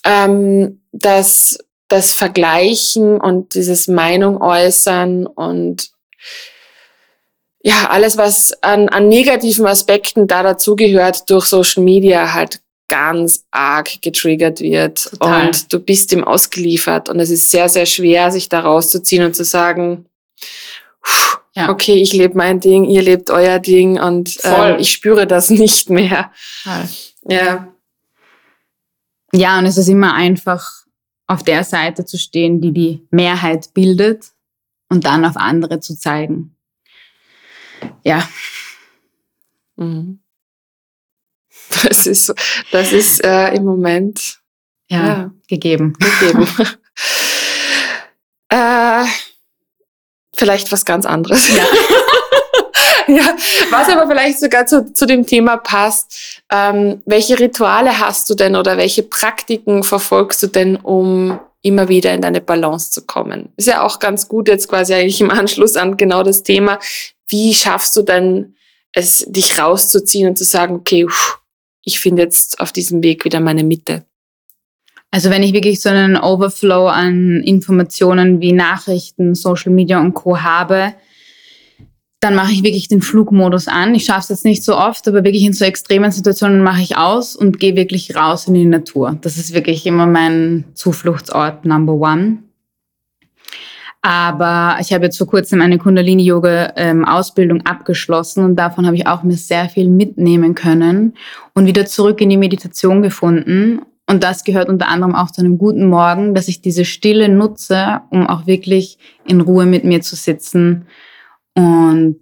[0.06, 5.92] ähm, dass das Vergleichen und dieses Meinung äußern und
[7.64, 14.02] ja, alles, was an, an negativen Aspekten da dazugehört, durch Social Media halt ganz arg
[14.02, 15.12] getriggert wird.
[15.12, 15.48] Total.
[15.48, 17.08] Und du bist ihm ausgeliefert.
[17.08, 20.08] Und es ist sehr, sehr schwer, sich da rauszuziehen und zu sagen,
[21.56, 21.70] ja.
[21.70, 25.90] okay, ich lebe mein Ding, ihr lebt euer Ding und ähm, ich spüre das nicht
[25.90, 26.32] mehr.
[26.64, 26.90] Voll.
[27.30, 27.71] Ja.
[29.34, 30.86] Ja, und es ist immer einfach,
[31.28, 34.34] auf der Seite zu stehen, die die Mehrheit bildet
[34.90, 36.58] und dann auf andere zu zeigen.
[38.04, 38.28] Ja.
[39.78, 40.22] Mhm.
[41.84, 42.34] Das ist,
[42.72, 44.42] das ist äh, im Moment
[44.90, 45.32] ja, ja.
[45.48, 45.94] gegeben.
[45.94, 46.46] gegeben.
[48.50, 49.06] äh,
[50.36, 51.48] vielleicht was ganz anderes.
[51.56, 51.64] Ja.
[53.16, 53.36] ja,
[53.70, 56.42] was aber vielleicht sogar zu, zu dem Thema passt.
[56.50, 62.14] Ähm, welche Rituale hast du denn oder welche Praktiken verfolgst du denn, um immer wieder
[62.14, 63.50] in deine Balance zu kommen?
[63.58, 66.80] Ist ja auch ganz gut jetzt quasi eigentlich im Anschluss an genau das Thema.
[67.28, 68.56] Wie schaffst du denn
[68.94, 71.08] es, dich rauszuziehen und zu sagen, okay,
[71.84, 74.06] ich finde jetzt auf diesem Weg wieder meine Mitte?
[75.12, 80.40] Also wenn ich wirklich so einen Overflow an Informationen wie Nachrichten, Social Media und Co
[80.40, 80.94] habe,
[82.22, 83.96] dann mache ich wirklich den Flugmodus an.
[83.96, 86.96] Ich schaffe es jetzt nicht so oft, aber wirklich in so extremen Situationen mache ich
[86.96, 89.18] aus und gehe wirklich raus in die Natur.
[89.22, 92.44] Das ist wirklich immer mein Zufluchtsort Number One.
[94.04, 99.24] Aber ich habe jetzt vor kurzem eine Kundalini-Yoga-Ausbildung ähm, abgeschlossen und davon habe ich auch
[99.24, 101.14] mir sehr viel mitnehmen können
[101.54, 103.82] und wieder zurück in die Meditation gefunden.
[104.08, 108.02] Und das gehört unter anderem auch zu einem guten Morgen, dass ich diese Stille nutze,
[108.12, 110.86] um auch wirklich in Ruhe mit mir zu sitzen
[111.56, 112.18] und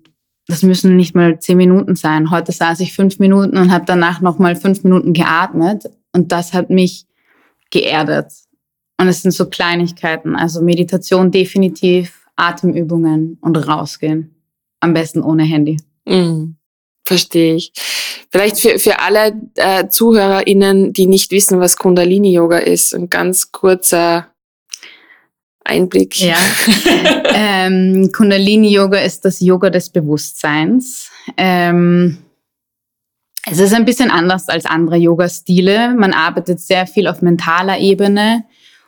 [0.47, 2.31] das müssen nicht mal zehn Minuten sein.
[2.31, 6.53] Heute saß ich fünf Minuten und habe danach noch mal fünf Minuten geatmet und das
[6.53, 7.05] hat mich
[7.69, 8.31] geerdet.
[8.99, 14.35] Und es sind so Kleinigkeiten, also Meditation definitiv, Atemübungen und rausgehen.
[14.79, 15.77] Am besten ohne Handy.
[16.05, 16.55] Mm,
[17.05, 17.71] verstehe ich.
[18.31, 24.28] Vielleicht für, für alle äh, ZuhörerInnen, die nicht wissen, was Kundalini-Yoga ist, ein ganz kurzer
[25.69, 26.19] Einblick.
[26.19, 26.35] Ja.
[27.33, 31.09] ähm, Kundalini-Yoga ist das Yoga des Bewusstseins.
[31.37, 32.17] Ähm,
[33.49, 35.93] es ist ein bisschen anders als andere Yoga-Stile.
[35.95, 38.43] Man arbeitet sehr viel auf mentaler Ebene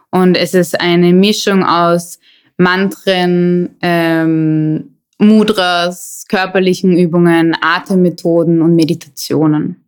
[0.09, 2.19] und es ist eine Mischung aus
[2.57, 9.83] Mantren, ähm, Mudras, körperlichen Übungen, Atemmethoden und Meditationen.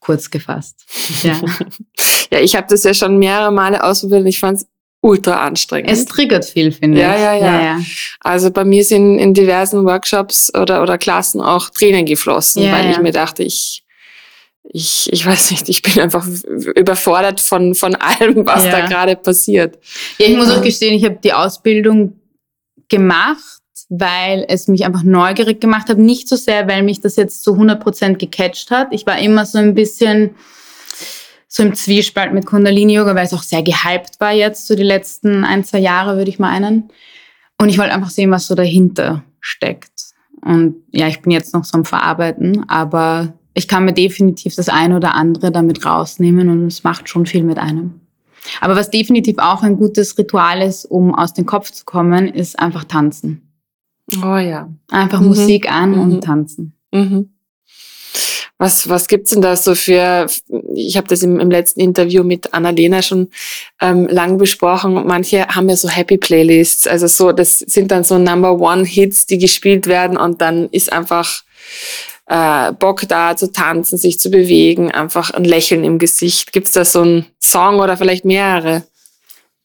[0.00, 0.84] Kurz gefasst.
[1.22, 1.40] Ja,
[2.30, 4.66] ja ich habe das ja schon mehrere Male ausprobiert und ich fand es
[5.04, 5.90] ultra anstrengend.
[5.90, 7.20] Es triggert viel, finde ja, ich.
[7.20, 7.80] Ja, ja, ja.
[8.20, 12.86] Also bei mir sind in diversen Workshops oder, oder Klassen auch Tränen geflossen, ja, weil
[12.86, 12.92] ja.
[12.92, 13.84] ich mir dachte, ich,
[14.62, 16.26] ich, ich weiß nicht, ich bin einfach
[16.74, 19.78] überfordert von, von allem, was da gerade passiert.
[20.16, 22.18] Ja, ich muss auch gestehen, ich habe die Ausbildung
[22.88, 25.98] gemacht, weil es mich einfach neugierig gemacht hat.
[25.98, 28.88] Nicht so sehr, weil mich das jetzt zu 100 Prozent gecatcht hat.
[28.90, 30.30] Ich war immer so ein bisschen
[31.56, 35.44] so im Zwiespalt mit Kundalini-Yoga, weil es auch sehr gehypt war jetzt, so die letzten
[35.44, 36.90] ein, zwei Jahre, würde ich meinen.
[37.60, 39.92] Und ich wollte einfach sehen, was so dahinter steckt.
[40.42, 44.68] Und ja, ich bin jetzt noch so am Verarbeiten, aber ich kann mir definitiv das
[44.68, 48.00] eine oder andere damit rausnehmen und es macht schon viel mit einem.
[48.60, 52.58] Aber was definitiv auch ein gutes Ritual ist, um aus dem Kopf zu kommen, ist
[52.58, 53.54] einfach tanzen.
[54.16, 54.68] Oh ja.
[54.90, 55.28] Einfach mhm.
[55.28, 56.00] Musik an mhm.
[56.00, 56.74] und tanzen.
[56.92, 57.33] Mhm.
[58.58, 60.26] Was, was gibt's denn da so für,
[60.74, 63.30] ich habe das im, im letzten Interview mit Annalena schon
[63.80, 68.16] ähm, lang besprochen, manche haben ja so Happy Playlists, also so, das sind dann so
[68.16, 71.42] Number One Hits, die gespielt werden und dann ist einfach
[72.26, 76.52] äh, Bock da zu tanzen, sich zu bewegen, einfach ein Lächeln im Gesicht.
[76.52, 78.84] Gibt's da so einen Song oder vielleicht mehrere?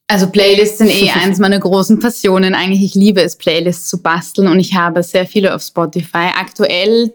[0.08, 2.56] Also Playlists sind eh eins meiner großen Passionen.
[2.56, 6.32] Eigentlich, ich liebe es, Playlists zu basteln und ich habe sehr viele auf Spotify.
[6.36, 7.13] Aktuell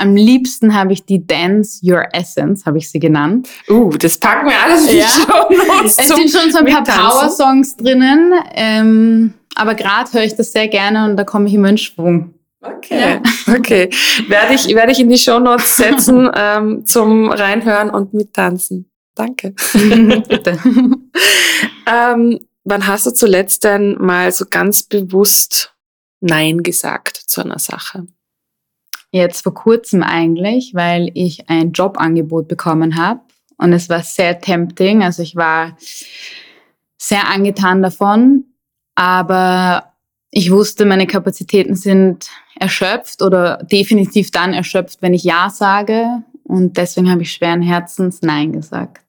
[0.00, 3.48] am liebsten habe ich die Dance Your Essence, habe ich sie genannt.
[3.68, 5.06] Uh, das packen wir alles in ja.
[5.50, 10.52] die Es sind schon so ein paar Power-Songs drinnen, ähm, aber gerade höre ich das
[10.52, 12.34] sehr gerne und da komme ich immer in Schwung.
[12.62, 13.22] Okay, ja.
[13.54, 13.90] okay.
[14.28, 18.90] Werde ich, werde ich in die Show Notes setzen ähm, zum Reinhören und Mittanzen.
[19.14, 19.54] Danke.
[19.72, 20.58] Bitte.
[21.86, 25.74] ähm, wann hast du zuletzt denn mal so ganz bewusst
[26.20, 28.06] Nein gesagt zu einer Sache?
[29.12, 33.20] Jetzt vor kurzem eigentlich, weil ich ein Jobangebot bekommen habe
[33.56, 35.02] und es war sehr tempting.
[35.02, 35.76] Also ich war
[36.96, 38.44] sehr angetan davon,
[38.94, 39.94] aber
[40.30, 46.22] ich wusste, meine Kapazitäten sind erschöpft oder definitiv dann erschöpft, wenn ich Ja sage.
[46.44, 49.04] Und deswegen habe ich schweren Herzens Nein gesagt.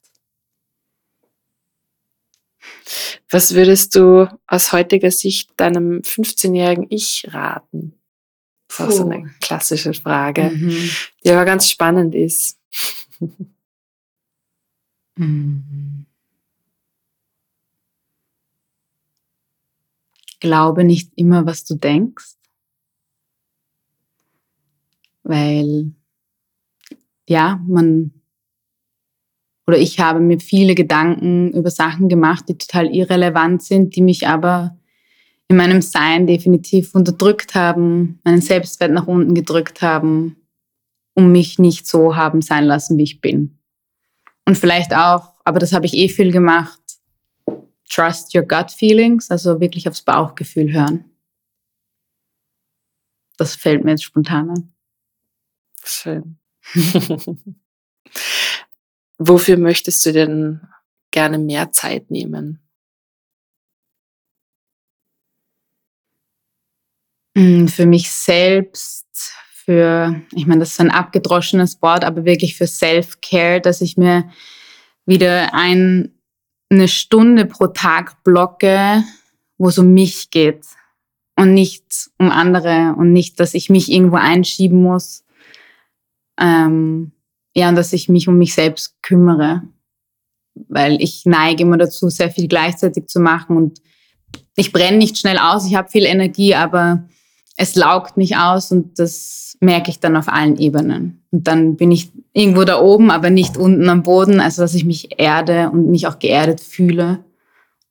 [3.30, 8.01] Was würdest du aus heutiger Sicht deinem 15-jährigen Ich raten?
[8.78, 10.90] Das ist auch so eine klassische Frage, mhm.
[11.24, 12.58] die aber ganz spannend ist.
[15.18, 16.06] mhm.
[20.40, 22.36] Glaube nicht immer, was du denkst,
[25.24, 25.92] weil
[27.28, 28.14] ja, man
[29.68, 34.28] oder ich habe mir viele Gedanken über Sachen gemacht, die total irrelevant sind, die mich
[34.28, 34.78] aber
[35.52, 40.38] in meinem Sein definitiv unterdrückt haben, meinen Selbstwert nach unten gedrückt haben,
[41.14, 43.60] um mich nicht so haben sein lassen, wie ich bin.
[44.46, 46.80] Und vielleicht auch, aber das habe ich eh viel gemacht,
[47.90, 51.04] trust your gut feelings, also wirklich aufs Bauchgefühl hören.
[53.36, 54.74] Das fällt mir jetzt spontan an.
[55.84, 56.38] Schön.
[59.18, 60.62] Wofür möchtest du denn
[61.12, 62.62] gerne mehr Zeit nehmen?
[67.36, 69.34] Für mich selbst,
[69.66, 74.30] für, ich meine, das ist ein abgedroschenes Wort, aber wirklich für Self-Care, dass ich mir
[75.06, 76.14] wieder ein,
[76.70, 79.04] eine Stunde pro Tag blocke,
[79.58, 80.66] wo es um mich geht
[81.38, 85.24] und nicht um andere und nicht, dass ich mich irgendwo einschieben muss.
[86.40, 87.14] Ähm,
[87.56, 89.64] ja, und dass ich mich um mich selbst kümmere,
[90.54, 93.82] weil ich neige immer dazu, sehr viel gleichzeitig zu machen und
[94.56, 97.08] ich brenne nicht schnell aus, ich habe viel Energie, aber
[97.58, 101.24] es laugt mich aus und das merke ich dann auf allen Ebenen.
[101.32, 104.86] Und dann bin ich irgendwo da oben, aber nicht unten am Boden, also dass ich
[104.86, 107.24] mich erde und mich auch geerdet fühle.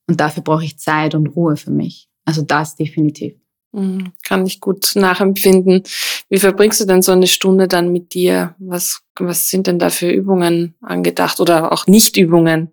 [0.06, 2.08] Und dafür brauche ich Zeit und Ruhe für mich.
[2.24, 3.34] Also das definitiv.
[3.72, 5.84] Mhm, kann ich gut nachempfinden.
[6.28, 8.56] Wie verbringst du denn so eine Stunde dann mit dir?
[8.58, 12.72] Was, was sind denn da für Übungen angedacht oder auch Nicht-Übungen?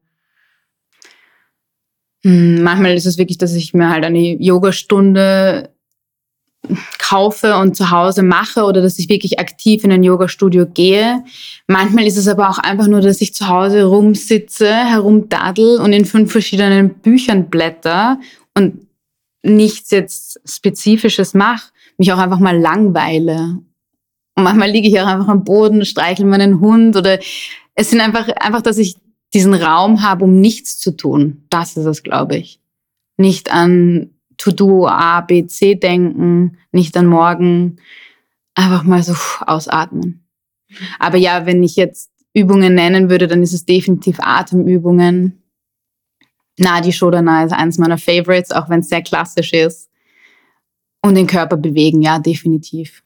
[2.24, 5.72] Hm, manchmal ist es wirklich, dass ich mir halt eine Yogastunde
[7.00, 11.24] kaufe und zu Hause mache oder dass ich wirklich aktiv in ein Yoga-Studio gehe.
[11.68, 16.06] Manchmal ist es aber auch einfach nur, dass ich zu Hause rumsitze, herumdaddel und in
[16.06, 18.20] fünf verschiedenen Büchern blätter
[18.54, 18.88] und
[19.44, 23.60] nichts jetzt Spezifisches mache, mich auch einfach mal langweile.
[24.36, 27.20] Und manchmal liege ich auch einfach am Boden, streichel meinen Hund oder
[27.76, 28.96] es sind einfach, einfach, dass ich
[29.34, 31.44] diesen Raum habe, um nichts zu tun.
[31.50, 32.60] Das ist es, glaube ich.
[33.18, 37.78] Nicht an To-Do A, B, C denken, nicht an morgen.
[38.56, 40.28] Einfach mal so ausatmen.
[41.00, 45.44] Aber ja, wenn ich jetzt Übungen nennen würde, dann ist es definitiv Atemübungen.
[46.58, 49.90] Nadi Shodana ist eines meiner Favorites, auch wenn es sehr klassisch ist.
[51.02, 53.04] Und den Körper bewegen, ja, definitiv.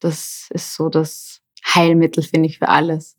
[0.00, 3.16] Das ist so das Heilmittel, finde ich, für alles.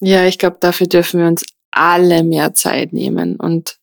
[0.00, 3.36] Ja, ich glaube, dafür dürfen wir uns alle mehr Zeit nehmen.
[3.36, 3.78] Und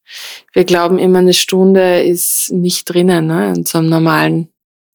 [0.54, 4.50] wir glauben immer, eine Stunde ist nicht drinnen ne, in so einem normalen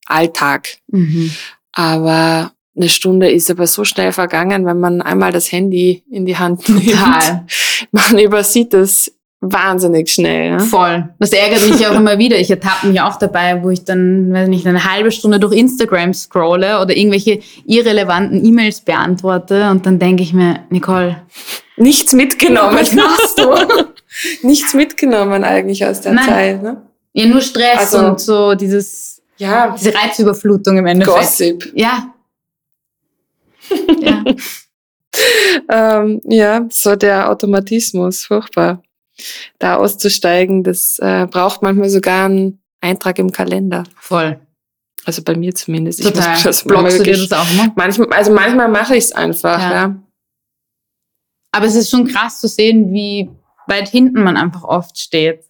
[0.06, 0.78] Alltag.
[0.88, 1.32] Mhm.
[1.72, 6.38] Aber eine Stunde ist aber so schnell vergangen, wenn man einmal das Handy in die
[6.38, 6.90] Hand nimmt.
[6.90, 7.46] Total.
[7.92, 10.52] Man übersieht das wahnsinnig schnell.
[10.52, 10.60] Ne?
[10.60, 11.08] Voll.
[11.18, 12.38] Das ärgert mich auch immer wieder.
[12.38, 16.14] Ich ertappe mich auch dabei, wo ich dann, weiß nicht, eine halbe Stunde durch Instagram
[16.14, 21.16] scrolle oder irgendwelche irrelevanten E-Mails beantworte und dann denke ich mir, Nicole.
[21.76, 22.76] Nichts mitgenommen.
[22.76, 23.54] Was machst du?
[24.46, 26.28] Nichts mitgenommen eigentlich aus der Nein.
[26.28, 26.62] Zeit.
[26.62, 26.82] Ne?
[27.12, 31.18] Ja, nur Stress also, und so dieses, ja, diese Reizüberflutung im Endeffekt.
[31.18, 31.72] Gossip.
[31.74, 32.14] Ja.
[34.00, 34.24] ja.
[35.70, 38.82] ähm, ja, so der Automatismus, furchtbar
[39.58, 43.84] da auszusteigen, das äh, braucht manchmal sogar einen Eintrag im Kalender.
[43.96, 44.40] Voll.
[45.04, 46.02] Also bei mir zumindest.
[46.02, 46.36] Total.
[46.36, 47.72] Ich das Blockst du dir das auch immer?
[47.74, 49.72] Manchmal, also manchmal mache ich es einfach, ja.
[49.72, 49.96] ja.
[51.52, 53.30] Aber es ist schon krass zu sehen, wie
[53.66, 55.44] weit hinten man einfach oft steht.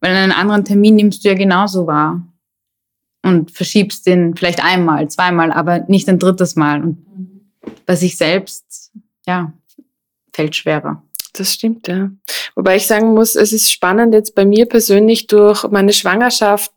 [0.00, 2.22] Weil einen anderen Termin nimmst du ja genauso wahr.
[3.22, 6.82] Und verschiebst den vielleicht einmal, zweimal, aber nicht ein drittes Mal.
[6.82, 6.98] Und
[7.84, 8.92] bei sich selbst,
[9.26, 9.52] ja,
[10.32, 11.02] fällt schwerer.
[11.32, 12.10] Das stimmt, ja.
[12.54, 16.72] Wobei ich sagen muss, es ist spannend jetzt bei mir persönlich durch meine Schwangerschaft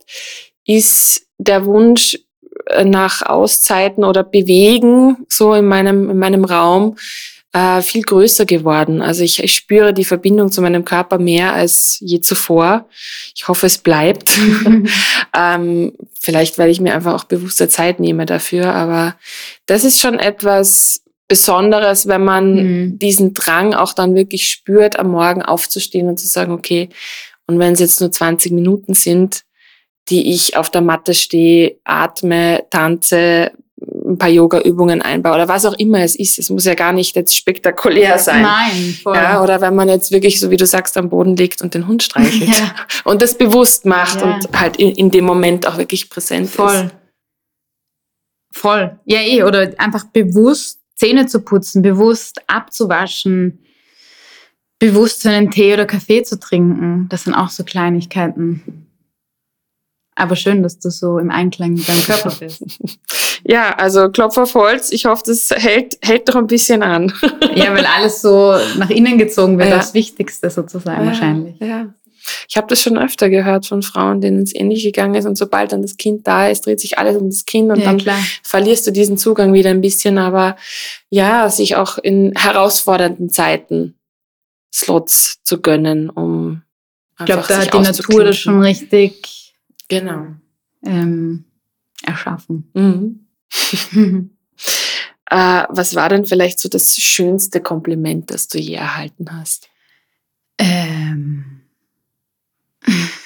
[0.66, 2.18] ist der Wunsch
[2.66, 6.96] äh, nach Auszeiten oder Bewegen so in meinem, in meinem Raum
[7.52, 9.02] äh, viel größer geworden.
[9.02, 12.88] Also ich, ich spüre die Verbindung zu meinem Körper mehr als je zuvor.
[13.34, 14.30] Ich hoffe, es bleibt.
[15.36, 18.74] ähm, vielleicht, weil ich mir einfach auch bewusster Zeit nehme dafür.
[18.74, 19.16] Aber
[19.66, 22.98] das ist schon etwas, Besonderes, wenn man mhm.
[22.98, 26.88] diesen Drang auch dann wirklich spürt, am Morgen aufzustehen und zu sagen, okay,
[27.46, 29.42] und wenn es jetzt nur 20 Minuten sind,
[30.08, 33.52] die ich auf der Matte stehe, atme, tanze,
[34.10, 36.38] ein paar Yoga-Übungen einbaue oder was auch immer es ist.
[36.38, 38.42] Es muss ja gar nicht jetzt spektakulär sein.
[38.42, 39.14] Nein, voll.
[39.14, 41.86] Ja, oder wenn man jetzt wirklich, so wie du sagst, am Boden liegt und den
[41.86, 42.74] Hund streichelt ja.
[43.04, 44.34] und das bewusst macht ja.
[44.34, 46.72] und halt in, in, dem Moment auch wirklich präsent voll.
[46.72, 46.94] ist.
[48.52, 48.98] Voll.
[49.04, 53.64] Ja, eh, oder einfach bewusst Zähne zu putzen, bewusst abzuwaschen,
[54.78, 57.06] bewusst einen Tee oder Kaffee zu trinken.
[57.08, 58.89] Das sind auch so Kleinigkeiten.
[60.16, 62.62] Aber schön, dass du so im Einklang mit deinem Körper bist.
[63.42, 64.92] Ja, also Klopf auf Holz.
[64.92, 67.12] Ich hoffe, das hält, hält doch ein bisschen an.
[67.54, 69.76] Ja, weil alles so nach innen gezogen wird, ja.
[69.76, 71.56] das Wichtigste sozusagen ja, wahrscheinlich.
[71.58, 71.92] Ja.
[72.48, 75.72] Ich habe das schon öfter gehört von Frauen, denen es ähnlich gegangen ist und sobald
[75.72, 78.18] dann das Kind da ist, dreht sich alles um das Kind und ja, dann klar.
[78.42, 80.18] verlierst du diesen Zugang wieder ein bisschen.
[80.18, 80.56] Aber
[81.08, 83.94] ja, sich auch in herausfordernden Zeiten
[84.72, 86.62] Slots zu gönnen, um
[87.18, 89.39] ich glaube, da hat die Natur das schon richtig
[89.90, 90.28] genau.
[90.82, 91.44] ähm,
[92.02, 92.70] erschaffen.
[92.72, 93.26] Mhm.
[95.26, 99.68] äh, was war denn vielleicht so das schönste Kompliment, das du je erhalten hast?
[100.58, 101.60] Ähm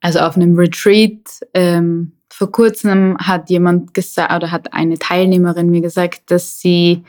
[0.00, 5.80] Also auf einem Retreat ähm, vor kurzem hat jemand gesagt oder hat eine Teilnehmerin mir
[5.80, 7.02] gesagt, dass sie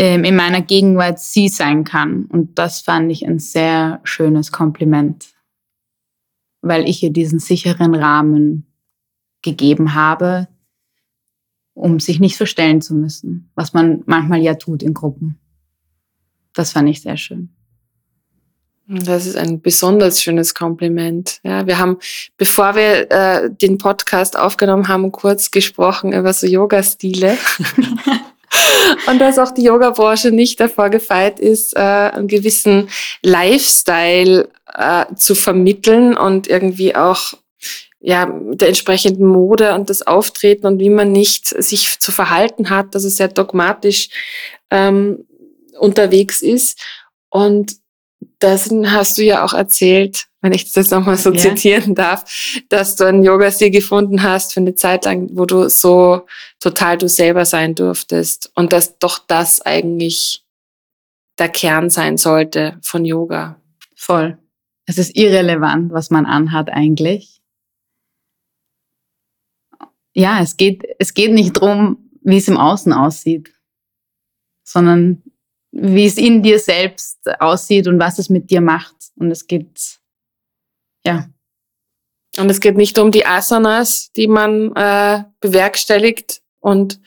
[0.00, 2.24] in meiner Gegenwart sie sein kann.
[2.24, 5.28] Und das fand ich ein sehr schönes Kompliment,
[6.62, 8.66] weil ich ihr diesen sicheren Rahmen
[9.42, 10.48] gegeben habe,
[11.74, 15.38] um sich nicht verstellen zu müssen, was man manchmal ja tut in Gruppen.
[16.54, 17.50] Das fand ich sehr schön.
[18.86, 21.40] Das ist ein besonders schönes Kompliment.
[21.44, 21.98] Ja, wir haben,
[22.38, 27.36] bevor wir äh, den Podcast aufgenommen haben, kurz gesprochen über so Yoga-Stile.
[29.06, 32.88] Und dass auch die Yoga-Branche nicht davor gefeit ist, äh, einen gewissen
[33.22, 37.34] Lifestyle äh, zu vermitteln und irgendwie auch
[38.00, 42.94] ja, der entsprechenden Mode und das Auftreten und wie man nicht sich zu verhalten hat,
[42.94, 44.08] dass es sehr dogmatisch
[44.70, 45.26] ähm,
[45.78, 46.80] unterwegs ist.
[47.28, 47.76] Und
[48.40, 51.38] das hast du ja auch erzählt, wenn ich das nochmal so ja.
[51.38, 52.24] zitieren darf,
[52.68, 56.26] dass du einen Yoga-Stil gefunden hast für eine Zeit lang, wo du so
[56.58, 60.42] total du selber sein durftest und dass doch das eigentlich
[61.38, 63.60] der Kern sein sollte von Yoga.
[63.96, 64.38] Voll.
[64.86, 67.40] Es ist irrelevant, was man anhat eigentlich.
[70.12, 73.54] Ja, es geht, es geht nicht drum, wie es im Außen aussieht,
[74.64, 75.22] sondern
[75.72, 78.96] wie es in dir selbst aussieht und was es mit dir macht.
[79.16, 79.98] Und es geht,
[81.04, 81.28] ja.
[82.38, 87.00] Und es geht nicht um die Asanas, die man äh, bewerkstelligt und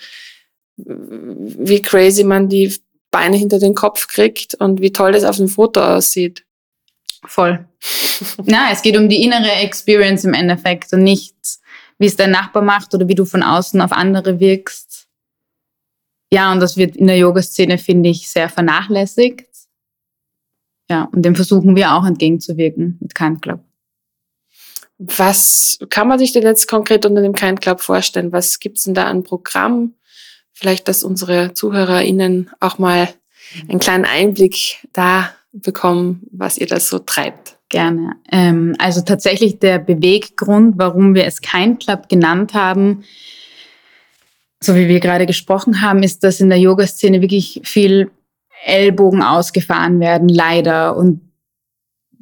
[0.75, 2.73] wie crazy man die
[3.11, 6.45] Beine hinter den Kopf kriegt und wie toll das auf dem Foto aussieht.
[7.25, 7.65] Voll.
[8.43, 11.35] Na, es geht um die innere Experience im Endeffekt und nicht,
[11.99, 14.92] wie es dein Nachbar macht oder wie du von außen auf andere wirkst.
[16.33, 19.45] Ja, und das wird in der Yoga-Szene, finde ich, sehr vernachlässigt.
[20.89, 23.59] Ja, und dem versuchen wir auch entgegenzuwirken mit Kind Club.
[24.97, 28.31] Was kann man sich denn jetzt konkret unter dem Kind Club vorstellen?
[28.31, 29.93] Was gibt's denn da an Programm?
[30.53, 33.09] Vielleicht, dass unsere ZuhörerInnen auch mal
[33.69, 37.57] einen kleinen Einblick da bekommen, was ihr da so treibt.
[37.69, 38.15] Gerne.
[38.31, 43.03] Ähm, also tatsächlich der Beweggrund, warum wir es Kind Club genannt haben,
[44.63, 48.11] so wie wir gerade gesprochen haben, ist, dass in der Yoga-Szene wirklich viel
[48.65, 50.95] Ellbogen ausgefahren werden, leider.
[50.95, 51.21] Und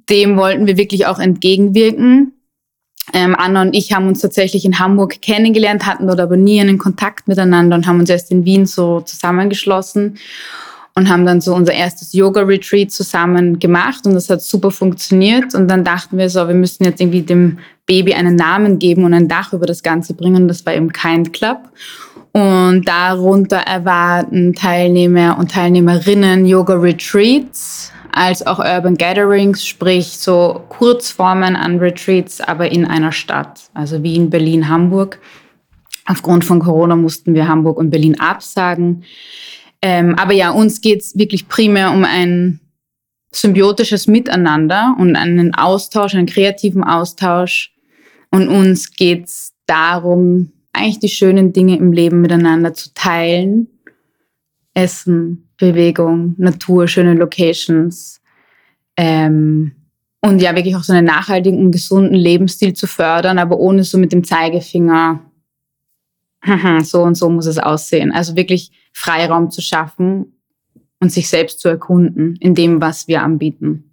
[0.09, 2.33] dem wollten wir wirklich auch entgegenwirken.
[3.13, 6.77] Ähm, Anna und ich haben uns tatsächlich in Hamburg kennengelernt, hatten dort aber nie einen
[6.77, 10.17] Kontakt miteinander und haben uns erst in Wien so zusammengeschlossen
[10.95, 15.55] und haben dann so unser erstes Yoga-Retreat zusammen gemacht und das hat super funktioniert.
[15.55, 19.13] Und dann dachten wir so, wir müssen jetzt irgendwie dem Baby einen Namen geben und
[19.13, 20.43] ein Dach über das Ganze bringen.
[20.43, 21.59] Und das war eben Kind Club.
[22.33, 31.79] Und darunter erwarten Teilnehmer und Teilnehmerinnen Yoga-Retreats als auch Urban Gatherings, sprich so Kurzformen an
[31.79, 35.19] Retreats, aber in einer Stadt, also Wien, Berlin, Hamburg.
[36.05, 39.03] Aufgrund von Corona mussten wir Hamburg und Berlin absagen.
[39.81, 42.59] Ähm, aber ja, uns geht's wirklich primär um ein
[43.31, 47.73] symbiotisches Miteinander und einen Austausch, einen kreativen Austausch.
[48.29, 53.67] Und uns geht's darum, eigentlich die schönen Dinge im Leben miteinander zu teilen.
[54.73, 58.21] Essen, Bewegung, Natur, schöne Locations.
[58.95, 59.73] Ähm,
[60.21, 63.97] und ja, wirklich auch so einen nachhaltigen und gesunden Lebensstil zu fördern, aber ohne so
[63.97, 65.19] mit dem Zeigefinger,
[66.83, 68.11] so und so muss es aussehen.
[68.11, 70.37] Also wirklich Freiraum zu schaffen
[70.99, 73.91] und sich selbst zu erkunden in dem, was wir anbieten.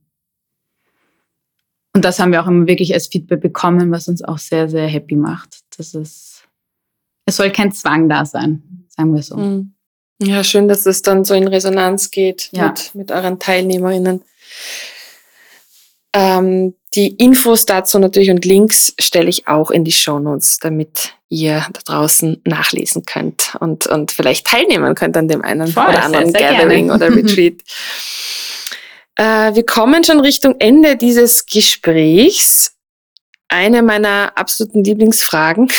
[1.94, 4.86] Und das haben wir auch immer wirklich als Feedback bekommen, was uns auch sehr, sehr
[4.86, 5.60] happy macht.
[5.76, 6.37] Das ist,
[7.28, 9.36] es soll kein Zwang da sein, sagen wir so.
[9.36, 9.74] Mhm.
[10.20, 12.68] Ja, schön, dass es dann so in Resonanz geht ja.
[12.68, 14.22] mit, mit euren TeilnehmerInnen.
[16.14, 21.12] Ähm, die Infos dazu natürlich und Links stelle ich auch in die Show Notes, damit
[21.28, 26.02] ihr da draußen nachlesen könnt und, und vielleicht teilnehmen könnt an dem einen Voll, oder
[26.04, 27.04] anderen sehr, sehr Gathering gerne.
[27.04, 27.60] oder Retreat.
[29.16, 32.72] äh, wir kommen schon Richtung Ende dieses Gesprächs.
[33.48, 35.70] Eine meiner absoluten Lieblingsfragen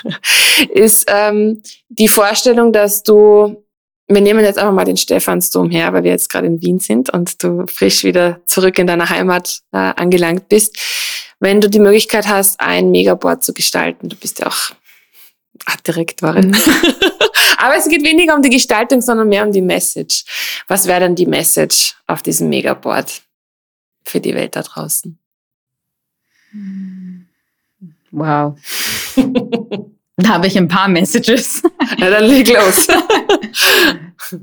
[0.70, 3.64] ist ähm, die Vorstellung, dass du
[4.10, 7.10] wir nehmen jetzt einfach mal den Stephansdom her, weil wir jetzt gerade in Wien sind
[7.10, 10.78] und du frisch wieder zurück in deiner Heimat äh, angelangt bist.
[11.40, 14.70] Wenn du die Möglichkeit hast, ein Megaboard zu gestalten, du bist ja auch
[15.66, 16.48] Artdirektorin.
[16.48, 16.54] Mhm.
[17.58, 20.24] Aber es geht weniger um die Gestaltung, sondern mehr um die Message.
[20.68, 23.22] Was wäre denn die Message auf diesem Megaboard
[24.04, 25.18] für die Welt da draußen?
[28.10, 28.58] Wow.
[30.20, 31.62] Da habe ich ein paar Messages.
[31.96, 32.88] Ja, dann leg los.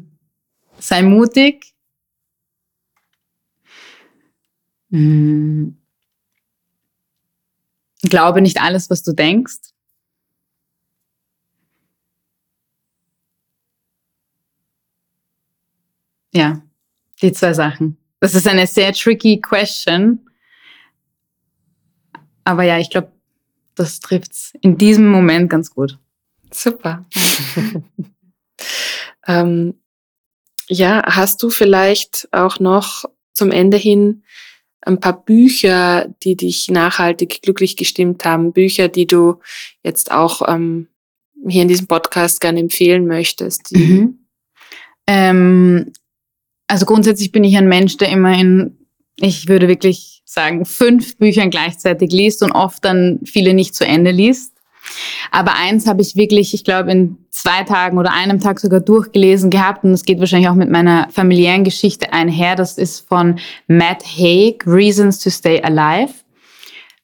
[0.79, 1.73] Sei mutig.
[4.89, 5.77] Hm.
[8.03, 9.73] Glaube nicht alles, was du denkst.
[16.33, 16.61] Ja,
[17.21, 17.97] die zwei Sachen.
[18.21, 20.29] Das ist eine sehr tricky question.
[22.45, 23.14] Aber ja, ich glaube,
[23.75, 25.99] das trifft's in diesem Moment ganz gut.
[26.51, 27.05] Super.
[29.27, 29.75] ähm,
[30.67, 34.23] ja, hast du vielleicht auch noch zum Ende hin
[34.81, 39.39] ein paar Bücher, die dich nachhaltig glücklich gestimmt haben, Bücher, die du
[39.83, 40.87] jetzt auch ähm,
[41.47, 43.71] hier in diesem Podcast gerne empfehlen möchtest?
[43.73, 44.19] Mhm.
[45.07, 45.91] Ähm,
[46.67, 48.84] also grundsätzlich bin ich ein Mensch, der immer in,
[49.17, 54.11] ich würde wirklich sagen, fünf Büchern gleichzeitig liest und oft dann viele nicht zu Ende
[54.11, 54.53] liest.
[55.31, 59.49] Aber eins habe ich wirklich, ich glaube, in zwei Tagen oder einem Tag sogar durchgelesen
[59.49, 62.55] gehabt und das geht wahrscheinlich auch mit meiner familiären Geschichte einher.
[62.55, 66.13] Das ist von Matt Haig, Reasons to Stay Alive.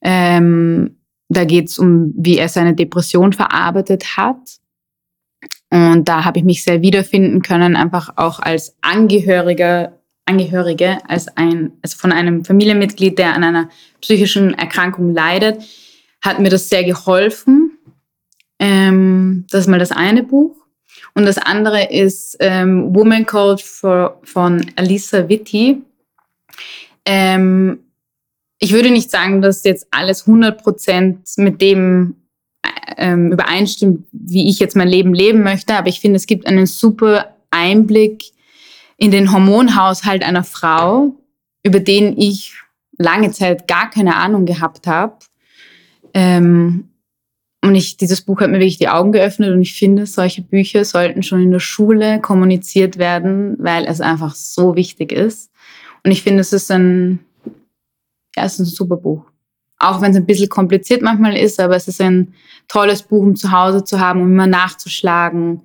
[0.01, 0.97] Ähm,
[1.29, 4.59] da geht es um, wie er seine Depression verarbeitet hat.
[5.69, 11.73] Und da habe ich mich sehr wiederfinden können, einfach auch als Angehöriger Angehörige, als ein,
[11.81, 13.69] also von einem Familienmitglied, der an einer
[14.01, 15.63] psychischen Erkrankung leidet,
[16.21, 17.77] hat mir das sehr geholfen.
[18.59, 20.55] Ähm, das ist mal das eine Buch.
[21.13, 25.81] Und das andere ist ähm, Woman Called for, von Alisa Vitti.
[27.05, 27.79] Ähm,
[28.59, 32.15] ich würde nicht sagen, dass jetzt alles 100% mit dem
[32.97, 36.67] ähm, übereinstimmt, wie ich jetzt mein Leben leben möchte, aber ich finde, es gibt einen
[36.67, 38.30] super Einblick
[39.01, 41.15] in den Hormonhaushalt einer Frau,
[41.63, 42.53] über den ich
[42.99, 45.17] lange Zeit gar keine Ahnung gehabt habe.
[46.13, 46.89] Ähm,
[47.63, 50.85] und ich, dieses Buch hat mir wirklich die Augen geöffnet und ich finde, solche Bücher
[50.85, 55.49] sollten schon in der Schule kommuniziert werden, weil es einfach so wichtig ist.
[56.03, 57.21] Und ich finde, es ist ein,
[58.35, 59.25] ja, es ist ein super Buch.
[59.79, 62.35] Auch wenn es ein bisschen kompliziert manchmal ist, aber es ist ein
[62.67, 65.63] tolles Buch, um zu Hause zu haben, um immer nachzuschlagen,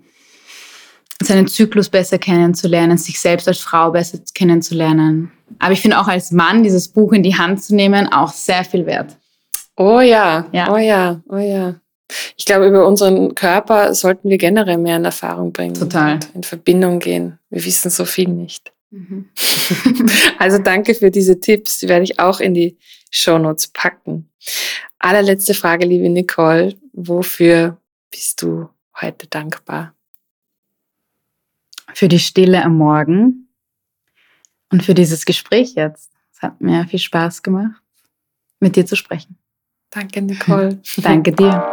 [1.27, 5.31] seinen Zyklus besser kennenzulernen, sich selbst als Frau besser kennenzulernen.
[5.59, 8.65] Aber ich finde auch als Mann dieses Buch in die Hand zu nehmen auch sehr
[8.65, 9.17] viel wert.
[9.77, 10.73] Oh ja, ja.
[10.73, 11.77] oh ja, oh ja.
[12.37, 15.75] Ich glaube, über unseren Körper sollten wir generell mehr in Erfahrung bringen.
[15.75, 16.21] Total.
[16.35, 17.39] in Verbindung gehen.
[17.51, 18.73] Wir wissen so viel nicht.
[18.91, 19.29] Mhm.
[20.39, 21.79] also danke für diese Tipps.
[21.79, 22.79] Die werde ich auch in die
[23.11, 24.31] Shownotes packen.
[24.99, 26.75] Allerletzte Frage, liebe Nicole.
[26.93, 27.79] Wofür
[28.11, 28.69] bist du
[29.01, 29.96] heute dankbar?
[31.97, 33.49] Für die Stille am Morgen
[34.71, 36.13] und für dieses Gespräch jetzt.
[36.31, 37.81] Es hat mir viel Spaß gemacht,
[38.61, 39.39] mit dir zu sprechen.
[39.89, 40.79] Danke, Nicole.
[40.99, 41.73] Danke dir.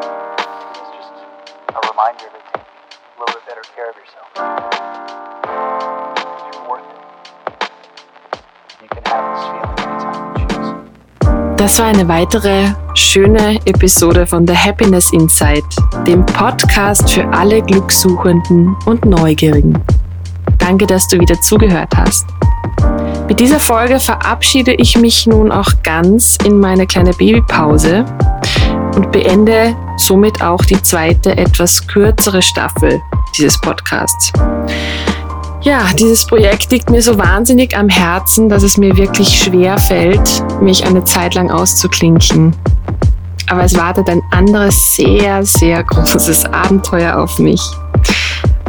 [11.58, 15.66] Das war eine weitere schöne Episode von The Happiness Insight,
[16.08, 19.84] dem Podcast für alle Glückssuchenden und Neugierigen.
[20.66, 22.26] Danke, dass du wieder zugehört hast.
[23.28, 28.06] Mit dieser Folge verabschiede ich mich nun auch ganz in meine kleine Babypause
[28.96, 33.02] und beende somit auch die zweite, etwas kürzere Staffel
[33.38, 34.32] dieses Podcasts.
[35.64, 40.62] Ja, dieses Projekt liegt mir so wahnsinnig am Herzen, dass es mir wirklich schwer fällt,
[40.62, 42.56] mich eine Zeit lang auszuklinken.
[43.50, 47.62] Aber es wartet ein anderes sehr, sehr großes Abenteuer auf mich.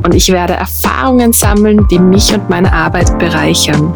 [0.05, 3.93] Und ich werde Erfahrungen sammeln, die mich und meine Arbeit bereichern.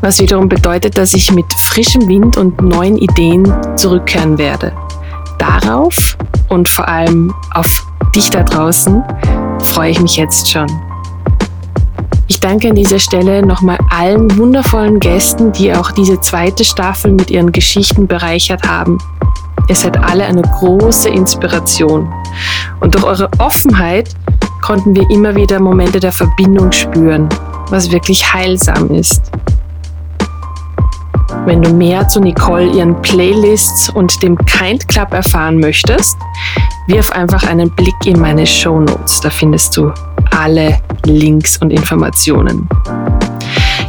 [0.00, 4.72] Was wiederum bedeutet, dass ich mit frischem Wind und neuen Ideen zurückkehren werde.
[5.38, 6.16] Darauf
[6.48, 9.02] und vor allem auf dich da draußen
[9.62, 10.66] freue ich mich jetzt schon.
[12.28, 17.30] Ich danke an dieser Stelle nochmal allen wundervollen Gästen, die auch diese zweite Staffel mit
[17.30, 18.98] ihren Geschichten bereichert haben.
[19.68, 22.12] Ihr seid alle eine große Inspiration.
[22.80, 24.14] Und durch eure Offenheit
[24.60, 27.28] konnten wir immer wieder Momente der Verbindung spüren,
[27.70, 29.30] was wirklich heilsam ist.
[31.46, 36.18] Wenn du mehr zu Nicole, ihren Playlists und dem Kind Club erfahren möchtest,
[36.86, 39.20] wirf einfach einen Blick in meine Show Notes.
[39.20, 39.92] Da findest du
[40.36, 42.68] alle Links und Informationen.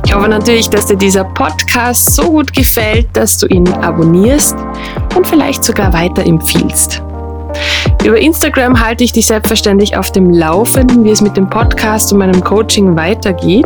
[0.05, 4.55] Ich hoffe natürlich, dass dir dieser Podcast so gut gefällt, dass du ihn abonnierst
[5.15, 7.01] und vielleicht sogar weiterempfiehlst.
[8.03, 12.19] Über Instagram halte ich dich selbstverständlich auf dem Laufenden, wie es mit dem Podcast und
[12.19, 13.65] meinem Coaching weitergeht.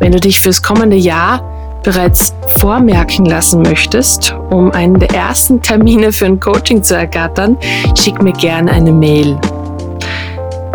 [0.00, 1.42] Wenn du dich fürs kommende Jahr
[1.84, 7.56] bereits vormerken lassen möchtest, um einen der ersten Termine für ein Coaching zu ergattern,
[7.94, 9.38] schick mir gerne eine Mail.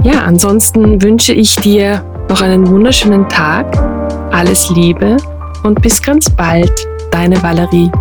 [0.04, 3.66] Ja, ansonsten wünsche ich dir noch einen wunderschönen Tag,
[4.32, 5.18] alles Liebe
[5.64, 6.72] und bis ganz bald,
[7.12, 7.92] deine Valerie.